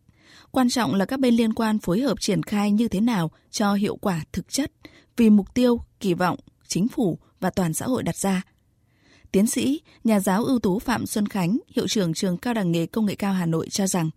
Quan 0.51 0.69
trọng 0.69 0.95
là 0.95 1.05
các 1.05 1.21
bên 1.21 1.35
liên 1.35 1.55
quan 1.55 1.79
phối 1.79 2.01
hợp 2.01 2.21
triển 2.21 2.43
khai 2.43 2.71
như 2.71 2.89
thế 2.89 3.01
nào 3.01 3.31
cho 3.51 3.75
hiệu 3.75 3.97
quả 3.97 4.25
thực 4.33 4.49
chất 4.49 4.73
vì 5.17 5.31
mục 5.31 5.55
tiêu, 5.55 5.81
kỳ 6.01 6.15
vọng 6.15 6.39
chính 6.67 6.89
phủ 6.89 7.19
và 7.41 7.51
toàn 7.51 7.75
xã 7.75 7.87
hội 7.87 8.03
đặt 8.03 8.17
ra. 8.17 8.43
Tiến 9.33 9.47
sĩ, 9.47 9.81
nhà 10.05 10.21
giáo 10.21 10.45
ưu 10.45 10.59
tú 10.59 10.79
Phạm 10.79 11.07
Xuân 11.07 11.29
Khánh, 11.29 11.59
hiệu 11.69 11.89
trưởng 11.89 12.15
trường 12.15 12.37
Cao 12.37 12.55
đẳng 12.55 12.73
nghề 12.73 12.87
Công 12.87 13.07
nghệ 13.07 13.15
cao 13.15 13.33
Hà 13.33 13.47
Nội 13.47 13.69
cho 13.69 13.87
rằng 13.87 14.11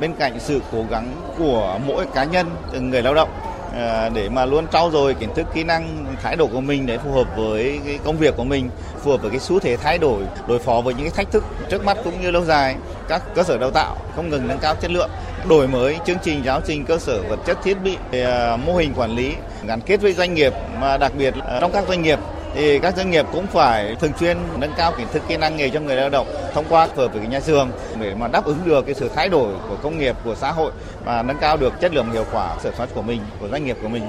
Bên 0.00 0.14
cạnh 0.18 0.40
sự 0.40 0.60
cố 0.72 0.84
gắng 0.90 1.14
của 1.38 1.78
mỗi 1.86 2.06
cá 2.14 2.24
nhân, 2.24 2.50
từng 2.72 2.90
người 2.90 3.02
lao 3.02 3.14
động 3.14 3.28
ờ, 3.74 4.08
để 4.14 4.28
mà 4.28 4.44
luôn 4.44 4.66
trau 4.72 4.90
dồi 4.90 5.14
kiến 5.14 5.28
thức, 5.34 5.46
kỹ 5.54 5.64
năng, 5.64 6.06
thái 6.22 6.36
độ 6.36 6.46
của 6.46 6.60
mình 6.60 6.86
để 6.86 6.98
phù 6.98 7.12
hợp 7.12 7.36
với 7.36 7.80
cái 7.84 7.98
công 8.04 8.18
việc 8.18 8.36
của 8.36 8.44
mình, 8.44 8.70
phù 9.02 9.10
hợp 9.10 9.22
với 9.22 9.30
cái 9.30 9.40
xu 9.40 9.58
thế 9.58 9.76
thay 9.76 9.98
đổi, 9.98 10.22
đối 10.48 10.58
phó 10.58 10.80
với 10.80 10.94
những 10.94 11.02
cái 11.02 11.16
thách 11.16 11.32
thức 11.32 11.44
trước 11.70 11.84
mắt 11.84 11.96
cũng 12.04 12.22
như 12.22 12.30
lâu 12.30 12.44
dài. 12.44 12.76
Các 13.08 13.22
cơ 13.34 13.42
sở 13.42 13.58
đào 13.58 13.70
tạo 13.70 13.96
không 14.16 14.28
ngừng 14.28 14.48
nâng 14.48 14.58
cao 14.58 14.74
chất 14.74 14.90
lượng, 14.90 15.10
đổi 15.48 15.68
mới 15.68 15.98
chương 16.06 16.18
trình 16.22 16.44
giáo 16.44 16.60
trình 16.66 16.84
cơ 16.84 16.98
sở 16.98 17.22
vật 17.22 17.38
chất 17.46 17.58
thiết 17.62 17.74
bị, 17.84 17.96
ờ, 18.12 18.58
mô 18.66 18.76
hình 18.76 18.94
quản 18.96 19.10
lý 19.10 19.34
gắn 19.66 19.80
kết 19.80 20.00
với 20.00 20.12
doanh 20.12 20.34
nghiệp 20.34 20.52
mà 20.80 20.96
đặc 20.96 21.12
biệt 21.18 21.34
trong 21.60 21.72
các 21.72 21.84
doanh 21.88 22.02
nghiệp 22.02 22.18
thì 22.54 22.78
các 22.78 22.96
doanh 22.96 23.10
nghiệp 23.10 23.26
cũng 23.32 23.46
phải 23.46 23.96
thường 23.96 24.12
xuyên 24.20 24.36
nâng 24.58 24.72
cao 24.76 24.92
kiến 24.98 25.06
thức 25.12 25.22
kỹ 25.28 25.36
năng 25.36 25.56
nghề 25.56 25.70
cho 25.70 25.80
người 25.80 25.96
lao 25.96 26.10
động 26.10 26.26
thông 26.54 26.64
qua 26.68 26.86
phở 26.86 27.08
với 27.08 27.26
nhà 27.26 27.40
trường 27.40 27.70
để 28.00 28.14
mà 28.14 28.28
đáp 28.28 28.44
ứng 28.44 28.58
được 28.64 28.86
cái 28.86 28.94
sự 28.94 29.10
thay 29.14 29.28
đổi 29.28 29.54
của 29.68 29.76
công 29.82 29.98
nghiệp 29.98 30.16
của 30.24 30.34
xã 30.34 30.52
hội 30.52 30.72
và 31.04 31.22
nâng 31.22 31.36
cao 31.40 31.56
được 31.56 31.72
chất 31.80 31.94
lượng 31.94 32.10
hiệu 32.12 32.24
quả 32.32 32.58
sản 32.62 32.72
xuất 32.78 32.94
của 32.94 33.02
mình 33.02 33.20
của 33.40 33.48
doanh 33.48 33.64
nghiệp 33.64 33.76
của 33.82 33.88
mình. 33.88 34.02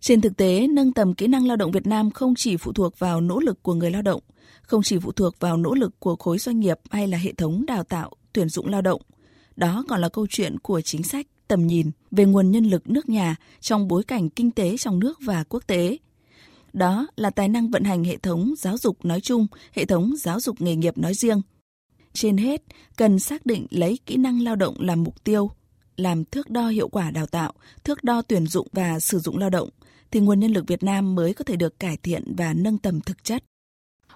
Trên 0.00 0.20
thực 0.20 0.36
tế, 0.36 0.66
nâng 0.70 0.92
tầm 0.92 1.14
kỹ 1.14 1.26
năng 1.26 1.46
lao 1.46 1.56
động 1.56 1.70
Việt 1.70 1.86
Nam 1.86 2.10
không 2.10 2.34
chỉ 2.34 2.56
phụ 2.56 2.72
thuộc 2.72 2.98
vào 2.98 3.20
nỗ 3.20 3.40
lực 3.40 3.62
của 3.62 3.74
người 3.74 3.90
lao 3.90 4.02
động, 4.02 4.20
không 4.62 4.82
chỉ 4.82 4.98
phụ 4.98 5.12
thuộc 5.12 5.34
vào 5.40 5.56
nỗ 5.56 5.74
lực 5.74 6.00
của 6.00 6.16
khối 6.16 6.38
doanh 6.38 6.60
nghiệp 6.60 6.78
hay 6.90 7.06
là 7.06 7.18
hệ 7.18 7.32
thống 7.32 7.66
đào 7.66 7.84
tạo, 7.84 8.10
tuyển 8.32 8.48
dụng 8.48 8.68
lao 8.68 8.82
động. 8.82 9.02
Đó 9.56 9.84
còn 9.88 10.00
là 10.00 10.08
câu 10.08 10.26
chuyện 10.30 10.58
của 10.58 10.80
chính 10.80 11.02
sách, 11.02 11.26
tầm 11.48 11.66
nhìn 11.66 11.90
về 12.10 12.24
nguồn 12.24 12.50
nhân 12.50 12.64
lực 12.64 12.90
nước 12.90 13.08
nhà 13.08 13.36
trong 13.60 13.88
bối 13.88 14.02
cảnh 14.04 14.30
kinh 14.30 14.50
tế 14.50 14.76
trong 14.76 14.98
nước 14.98 15.18
và 15.26 15.44
quốc 15.48 15.62
tế– 15.66 15.98
đó 16.78 17.06
là 17.16 17.30
tài 17.30 17.48
năng 17.48 17.70
vận 17.70 17.84
hành 17.84 18.04
hệ 18.04 18.16
thống 18.16 18.54
giáo 18.58 18.78
dục 18.78 19.04
nói 19.04 19.20
chung, 19.20 19.46
hệ 19.72 19.84
thống 19.84 20.16
giáo 20.16 20.40
dục 20.40 20.60
nghề 20.60 20.76
nghiệp 20.76 20.98
nói 20.98 21.14
riêng. 21.14 21.40
Trên 22.12 22.36
hết, 22.36 22.62
cần 22.96 23.18
xác 23.18 23.46
định 23.46 23.66
lấy 23.70 23.98
kỹ 24.06 24.16
năng 24.16 24.42
lao 24.42 24.56
động 24.56 24.76
làm 24.80 25.02
mục 25.02 25.24
tiêu, 25.24 25.50
làm 25.96 26.24
thước 26.24 26.50
đo 26.50 26.68
hiệu 26.68 26.88
quả 26.88 27.10
đào 27.10 27.26
tạo, 27.26 27.52
thước 27.84 28.04
đo 28.04 28.22
tuyển 28.22 28.46
dụng 28.46 28.68
và 28.72 29.00
sử 29.00 29.18
dụng 29.18 29.38
lao 29.38 29.50
động, 29.50 29.68
thì 30.10 30.20
nguồn 30.20 30.40
nhân 30.40 30.52
lực 30.52 30.66
Việt 30.66 30.82
Nam 30.82 31.14
mới 31.14 31.34
có 31.34 31.44
thể 31.44 31.56
được 31.56 31.80
cải 31.80 31.96
thiện 31.96 32.34
và 32.36 32.54
nâng 32.54 32.78
tầm 32.78 33.00
thực 33.00 33.24
chất. 33.24 33.44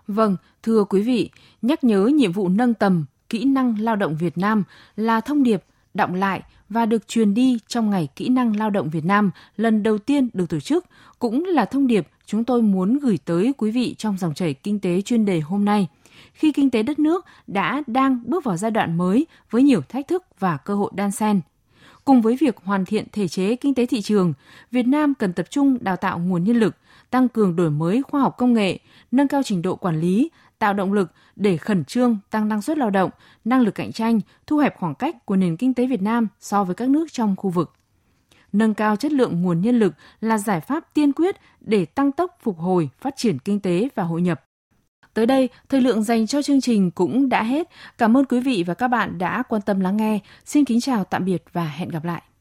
Vâng, 0.07 0.37
thưa 0.63 0.85
quý 0.85 1.03
vị, 1.03 1.31
nhắc 1.63 1.85
nhớ 1.85 2.11
nhiệm 2.15 2.33
vụ 2.33 2.49
nâng 2.49 2.75
tầm 2.75 3.05
kỹ 3.29 3.45
năng 3.45 3.81
lao 3.81 3.97
động 3.97 4.17
Việt 4.17 4.39
Nam 4.39 4.65
là 4.97 5.21
thông 5.21 5.43
điệp 5.43 5.65
đọng 5.95 6.15
lại 6.15 6.43
và 6.69 6.87
được 6.87 7.09
truyền 7.09 7.35
đi 7.35 7.59
trong 7.69 7.91
ngày 7.91 8.09
kỹ 8.17 8.29
năng 8.29 8.57
lao 8.57 8.71
động 8.71 8.91
Việt 8.91 9.05
Nam 9.05 9.31
lần 9.57 9.83
đầu 9.83 9.99
tiên 9.99 10.29
được 10.33 10.49
tổ 10.49 10.61
chức, 10.61 10.87
cũng 11.19 11.45
là 11.45 11.65
thông 11.65 11.87
điệp 11.87 12.09
chúng 12.33 12.45
tôi 12.45 12.63
muốn 12.63 12.99
gửi 12.99 13.19
tới 13.25 13.55
quý 13.59 13.71
vị 13.71 13.95
trong 13.99 14.19
dòng 14.19 14.35
chảy 14.35 14.55
kinh 14.55 14.81
tế 14.81 15.01
chuyên 15.01 15.25
đề 15.25 15.41
hôm 15.41 15.65
nay. 15.65 15.89
Khi 16.33 16.53
kinh 16.53 16.71
tế 16.71 16.83
đất 16.83 16.99
nước 16.99 17.27
đã 17.47 17.83
đang 17.87 18.21
bước 18.27 18.45
vào 18.45 18.57
giai 18.57 18.71
đoạn 18.71 18.99
mới 18.99 19.27
với 19.51 19.63
nhiều 19.63 19.81
thách 19.89 20.09
thức 20.09 20.25
và 20.39 20.57
cơ 20.57 20.75
hội 20.75 20.91
đan 20.95 21.11
xen. 21.11 21.41
Cùng 22.05 22.23
với 22.23 22.37
việc 22.41 22.57
hoàn 22.65 22.85
thiện 22.85 23.05
thể 23.13 23.29
chế 23.29 23.57
kinh 23.57 23.75
tế 23.75 23.87
thị 23.87 24.03
trường, 24.03 24.33
Việt 24.71 24.87
Nam 24.87 25.15
cần 25.15 25.33
tập 25.33 25.47
trung 25.51 25.79
đào 25.81 25.97
tạo 25.97 26.19
nguồn 26.19 26.45
nhân 26.45 26.57
lực, 26.57 26.77
tăng 27.11 27.29
cường 27.29 27.57
đổi 27.57 27.71
mới 27.71 28.03
khoa 28.03 28.21
học 28.21 28.35
công 28.39 28.55
nghệ, 28.55 28.79
nâng 29.11 29.29
cao 29.29 29.43
trình 29.43 29.63
độ 29.63 29.77
quản 29.77 30.01
lý, 30.01 30.31
tạo 30.59 30.75
động 30.75 30.93
lực 30.93 31.13
để 31.37 31.57
khẩn 31.57 31.85
trương 31.85 32.19
tăng 32.31 32.49
năng 32.49 32.63
suất 32.63 32.79
lao 32.79 32.91
động, 32.91 33.11
năng 33.45 33.61
lực 33.61 33.75
cạnh 33.75 33.93
tranh, 33.93 34.21
thu 34.47 34.59
hẹp 34.59 34.79
khoảng 34.79 34.95
cách 34.95 35.27
của 35.27 35.37
nền 35.37 35.57
kinh 35.57 35.75
tế 35.75 35.87
Việt 35.87 36.03
Nam 36.03 36.29
so 36.41 36.65
với 36.65 36.75
các 36.75 36.89
nước 36.89 37.13
trong 37.13 37.37
khu 37.37 37.51
vực. 37.51 37.73
Nâng 38.53 38.75
cao 38.75 38.97
chất 38.97 39.13
lượng 39.13 39.43
nguồn 39.43 39.61
nhân 39.61 39.79
lực 39.79 39.95
là 40.21 40.39
giải 40.39 40.61
pháp 40.61 40.95
tiên 40.95 41.13
quyết 41.13 41.37
để 41.61 41.85
tăng 41.85 42.13
tốc 42.13 42.39
phục 42.43 42.59
hồi, 42.59 42.89
phát 43.01 43.17
triển 43.17 43.39
kinh 43.39 43.61
tế 43.61 43.89
và 43.95 44.03
hội 44.03 44.23
nhập. 44.23 44.45
Tới 45.15 45.27
đây, 45.27 45.49
thời 45.69 45.81
lượng 45.81 46.03
dành 46.03 46.27
cho 46.27 46.43
chương 46.43 46.61
trình 46.61 46.91
cũng 46.91 47.29
đã 47.29 47.43
hết. 47.43 47.69
Cảm 47.99 48.17
ơn 48.17 48.25
quý 48.25 48.41
vị 48.41 48.65
và 48.67 48.75
các 48.75 48.89
bạn 48.89 49.19
đã 49.19 49.43
quan 49.43 49.63
tâm 49.63 49.81
lắng 49.81 49.97
nghe. 49.97 50.19
Xin 50.45 50.65
kính 50.65 50.81
chào 50.81 51.05
tạm 51.05 51.25
biệt 51.25 51.45
và 51.53 51.65
hẹn 51.65 51.89
gặp 51.89 52.05
lại. 52.05 52.23